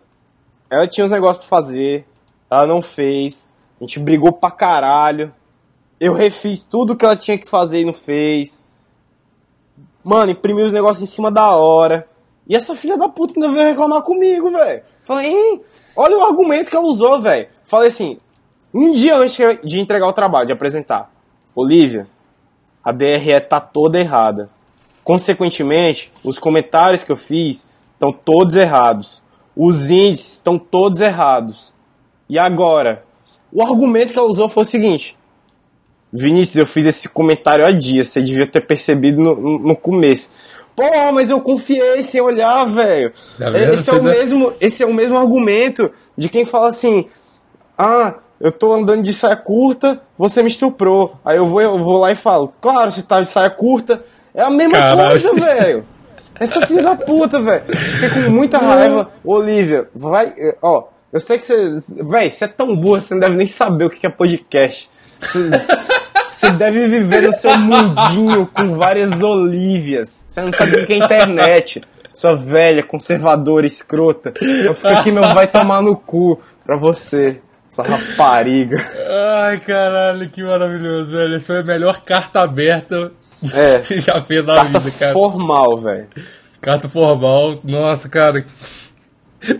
ela 0.69 0.87
tinha 0.87 1.05
uns 1.05 1.11
negócios 1.11 1.45
pra 1.45 1.57
fazer, 1.57 2.05
ela 2.49 2.65
não 2.65 2.81
fez, 2.81 3.47
a 3.79 3.83
gente 3.83 3.99
brigou 3.99 4.33
pra 4.33 4.51
caralho, 4.51 5.33
eu 5.99 6.13
refiz 6.13 6.65
tudo 6.65 6.95
que 6.95 7.03
ela 7.03 7.15
tinha 7.15 7.37
que 7.37 7.49
fazer 7.49 7.81
e 7.81 7.85
não 7.85 7.93
fez. 7.93 8.61
Mano, 10.03 10.31
imprimi 10.31 10.61
os 10.61 10.71
negócios 10.71 11.03
em 11.03 11.11
cima 11.11 11.29
da 11.29 11.55
hora. 11.55 12.07
E 12.47 12.55
essa 12.55 12.75
filha 12.75 12.97
da 12.97 13.09
puta 13.09 13.33
ainda 13.35 13.51
veio 13.51 13.69
reclamar 13.69 14.01
comigo, 14.01 14.49
velho. 14.49 14.81
Falei, 15.03 15.27
hein, 15.27 15.61
olha 15.95 16.17
o 16.17 16.23
argumento 16.23 16.69
que 16.69 16.75
ela 16.75 16.85
usou, 16.85 17.21
velho. 17.21 17.47
Falei 17.65 17.89
assim, 17.89 18.17
um 18.73 18.91
dia 18.91 19.15
antes 19.17 19.37
de 19.63 19.79
entregar 19.79 20.07
o 20.07 20.13
trabalho, 20.13 20.47
de 20.47 20.53
apresentar. 20.53 21.11
Olivia, 21.55 22.07
a 22.83 22.91
DRE 22.91 23.39
tá 23.47 23.59
toda 23.59 23.99
errada. 23.99 24.47
Consequentemente, 25.03 26.11
os 26.23 26.39
comentários 26.39 27.03
que 27.03 27.11
eu 27.11 27.17
fiz 27.17 27.67
estão 27.93 28.11
todos 28.11 28.55
errados. 28.55 29.21
Os 29.61 29.91
índices 29.91 30.33
estão 30.33 30.57
todos 30.57 31.01
errados. 31.01 31.73
E 32.29 32.39
agora? 32.39 33.03
O 33.51 33.61
argumento 33.61 34.13
que 34.13 34.17
ela 34.19 34.29
usou 34.29 34.47
foi 34.47 34.63
o 34.63 34.65
seguinte: 34.65 35.17
Vinícius, 36.13 36.55
eu 36.57 36.65
fiz 36.65 36.85
esse 36.85 37.09
comentário 37.09 37.65
há 37.65 37.71
dias, 37.71 38.07
você 38.07 38.21
devia 38.21 38.47
ter 38.47 38.61
percebido 38.61 39.21
no, 39.21 39.59
no- 39.59 39.75
começo. 39.75 40.29
Pô, 40.75 41.11
mas 41.13 41.29
eu 41.29 41.41
confiei 41.41 42.01
sem 42.03 42.21
olhar, 42.21 42.63
velho. 42.65 43.11
Tá? 43.37 43.49
Esse, 43.59 43.89
é 43.89 43.93
o 43.93 43.97
dá- 44.01 44.09
mesmo, 44.11 44.53
esse 44.61 44.81
é 44.81 44.85
o 44.85 44.93
mesmo 44.93 45.17
argumento 45.17 45.91
de 46.17 46.29
quem 46.29 46.45
fala 46.45 46.69
assim: 46.69 47.07
ah, 47.77 48.15
eu 48.39 48.51
tô 48.53 48.73
andando 48.73 49.03
de 49.03 49.11
saia 49.11 49.35
curta, 49.35 50.01
você 50.17 50.41
me 50.41 50.47
estuprou. 50.49 51.15
Aí 51.25 51.35
eu 51.35 51.45
vou, 51.45 51.59
eu 51.61 51.83
vou 51.83 51.97
lá 51.97 52.11
e 52.13 52.15
falo, 52.15 52.53
claro, 52.61 52.91
você 52.91 53.03
tá 53.03 53.19
de 53.19 53.27
saia 53.27 53.49
curta. 53.49 54.01
É 54.33 54.41
a 54.41 54.49
mesma 54.49 54.77
Caralho. 54.77 55.09
coisa, 55.09 55.33
velho. 55.35 55.85
Essa 56.39 56.65
filha 56.65 56.81
da 56.81 56.95
puta, 56.95 57.41
velho. 57.41 57.63
Fiquei 57.67 58.23
com 58.23 58.29
muita 58.31 58.57
raiva. 58.57 59.11
Olivia, 59.23 59.87
vai. 59.93 60.33
Ó, 60.61 60.87
eu 61.11 61.19
sei 61.19 61.37
que 61.37 61.43
você. 61.43 61.77
Véi, 62.03 62.29
você 62.29 62.45
é 62.45 62.47
tão 62.47 62.75
burra, 62.75 63.01
você 63.01 63.13
não 63.13 63.21
deve 63.21 63.35
nem 63.35 63.47
saber 63.47 63.85
o 63.85 63.89
que 63.89 64.05
é 64.05 64.09
podcast. 64.09 64.89
Você, 65.19 66.51
deve 66.51 66.87
viver 66.87 67.23
no 67.23 67.33
seu 67.33 67.57
mundinho 67.57 68.47
com 68.47 68.75
várias 68.75 69.21
Olívias. 69.21 70.23
Você 70.25 70.41
não 70.41 70.53
sabe 70.53 70.77
o 70.77 70.85
que 70.85 70.93
é 70.93 70.97
internet. 70.97 71.81
Sua 72.13 72.35
velha, 72.35 72.81
conservadora, 72.81 73.65
escrota. 73.65 74.33
Eu 74.41 74.73
fico 74.73 74.87
aqui, 74.87 75.11
meu 75.11 75.23
vai 75.33 75.47
tomar 75.47 75.81
no 75.81 75.95
cu 75.97 76.39
pra 76.65 76.77
você. 76.77 77.41
Sua 77.69 77.85
rapariga. 77.85 78.77
Ai, 79.45 79.59
caralho, 79.59 80.29
que 80.29 80.41
maravilhoso, 80.41 81.11
velho. 81.11 81.35
Essa 81.35 81.47
foi 81.47 81.59
a 81.59 81.63
melhor 81.63 81.99
carta 82.01 82.41
aberta 82.41 83.11
É. 83.53 83.77
você 83.81 83.99
já 83.99 84.21
fez 84.25 84.45
na 84.45 84.55
Carta 84.55 84.79
vida, 84.79 84.97
cara. 84.99 85.13
formal, 85.13 85.77
velho. 85.77 86.07
Carta 86.61 86.89
formal. 86.89 87.59
Nossa, 87.63 88.09
cara. 88.09 88.43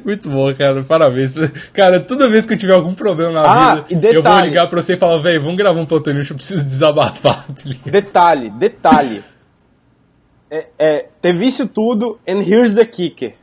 Muito 0.04 0.30
bom, 0.30 0.54
cara. 0.54 0.84
Parabéns. 0.84 1.34
Cara, 1.74 2.02
toda 2.06 2.28
vez 2.28 2.46
que 2.46 2.54
eu 2.54 2.58
tiver 2.58 2.74
algum 2.74 2.94
problema 2.94 3.32
na 3.32 3.42
Ah, 3.44 3.76
vida, 3.76 4.02
detalhe. 4.12 4.16
eu 4.18 4.22
vou 4.24 4.40
ligar 4.42 4.68
pra 4.68 4.82
você 4.82 4.96
e 4.96 5.00
falar, 5.00 5.22
velho, 5.22 5.42
vamos 5.42 5.56
gravar 5.56 5.80
um 5.80 5.86
Plantonilson, 5.86 6.34
eu 6.34 6.38
preciso 6.38 6.66
desabafar. 6.66 7.46
tá? 7.48 7.54
Detalhe, 7.90 8.50
detalhe. 8.50 9.24
É, 10.52 10.68
é, 10.78 11.10
teve 11.22 11.46
isso 11.46 11.66
tudo, 11.68 12.20
and 12.28 12.42
here's 12.42 12.74
the 12.74 12.84
kicker. 12.86 13.36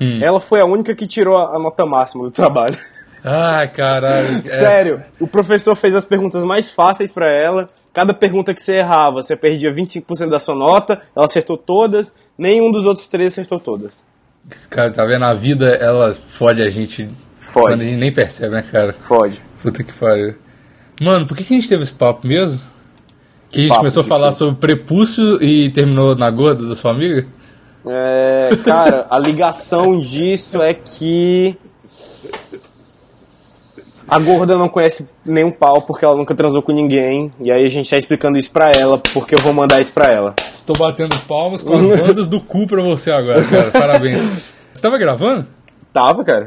Hum. 0.00 0.18
Ela 0.22 0.40
foi 0.40 0.60
a 0.60 0.64
única 0.64 0.94
que 0.94 1.06
tirou 1.06 1.36
a 1.36 1.58
nota 1.58 1.84
máxima 1.84 2.24
do 2.24 2.30
trabalho. 2.30 2.76
Ai, 3.24 3.68
caralho. 3.68 4.38
É, 4.38 4.42
Sério, 4.42 5.02
o 5.20 5.26
professor 5.26 5.74
fez 5.74 5.94
as 5.94 6.04
perguntas 6.04 6.42
mais 6.44 6.70
fáceis 6.70 7.12
pra 7.12 7.30
ela. 7.32 7.68
Cada 7.92 8.14
pergunta 8.14 8.54
que 8.54 8.62
você 8.62 8.76
errava, 8.76 9.22
você 9.22 9.36
perdia 9.36 9.72
25% 9.74 10.28
da 10.30 10.38
sua 10.38 10.54
nota. 10.54 11.02
Ela 11.14 11.26
acertou 11.26 11.56
todas, 11.58 12.14
nenhum 12.38 12.70
dos 12.70 12.86
outros 12.86 13.08
três 13.08 13.32
acertou 13.32 13.58
todas. 13.58 14.04
Cara, 14.70 14.90
tá 14.90 15.04
vendo? 15.04 15.24
A 15.24 15.34
vida, 15.34 15.68
ela 15.74 16.14
fode 16.14 16.62
a 16.62 16.70
gente 16.70 17.08
Fode. 17.36 17.66
quando 17.66 17.80
a 17.82 17.84
gente 17.84 17.98
nem 17.98 18.12
percebe, 18.12 18.54
né, 18.54 18.62
cara? 18.62 18.92
Fode. 18.94 19.40
Puta 19.62 19.82
que 19.84 19.92
pariu. 19.92 20.34
Mano, 21.02 21.26
por 21.26 21.36
que, 21.36 21.44
que 21.44 21.54
a 21.54 21.56
gente 21.58 21.68
teve 21.68 21.82
esse 21.82 21.92
papo 21.92 22.26
mesmo? 22.26 22.58
Que 23.50 23.58
a 23.58 23.62
gente 23.62 23.68
Papo 23.70 23.80
começou 23.80 24.02
a 24.02 24.04
falar 24.06 24.28
quê? 24.28 24.34
sobre 24.34 24.54
prepúcio 24.56 25.42
e 25.42 25.70
terminou 25.70 26.14
na 26.14 26.30
gorda 26.30 26.66
da 26.66 26.76
sua 26.76 26.92
amiga? 26.92 27.26
É, 27.86 28.50
cara, 28.64 29.06
a 29.10 29.18
ligação 29.18 30.00
disso 30.00 30.62
é 30.62 30.72
que 30.72 31.56
a 34.10 34.18
gorda 34.18 34.58
não 34.58 34.68
conhece 34.68 35.08
nenhum 35.24 35.52
pau 35.52 35.82
porque 35.82 36.04
ela 36.04 36.16
nunca 36.16 36.34
transou 36.34 36.60
com 36.60 36.72
ninguém. 36.72 37.32
E 37.40 37.50
aí 37.50 37.64
a 37.64 37.68
gente 37.68 37.88
tá 37.88 37.96
explicando 37.96 38.36
isso 38.36 38.50
pra 38.50 38.72
ela, 38.76 38.98
porque 39.14 39.34
eu 39.36 39.38
vou 39.38 39.52
mandar 39.52 39.80
isso 39.80 39.92
pra 39.92 40.10
ela. 40.10 40.34
Estou 40.52 40.76
batendo 40.76 41.16
palmas 41.28 41.62
com 41.62 41.74
as 41.76 41.86
bandas 41.86 42.26
do 42.26 42.40
cu 42.40 42.66
pra 42.66 42.82
você 42.82 43.10
agora, 43.12 43.44
cara. 43.44 43.70
Parabéns. 43.70 44.54
Você 44.72 44.82
tava 44.82 44.98
gravando? 44.98 45.46
Tava, 45.92 46.24
cara. 46.24 46.46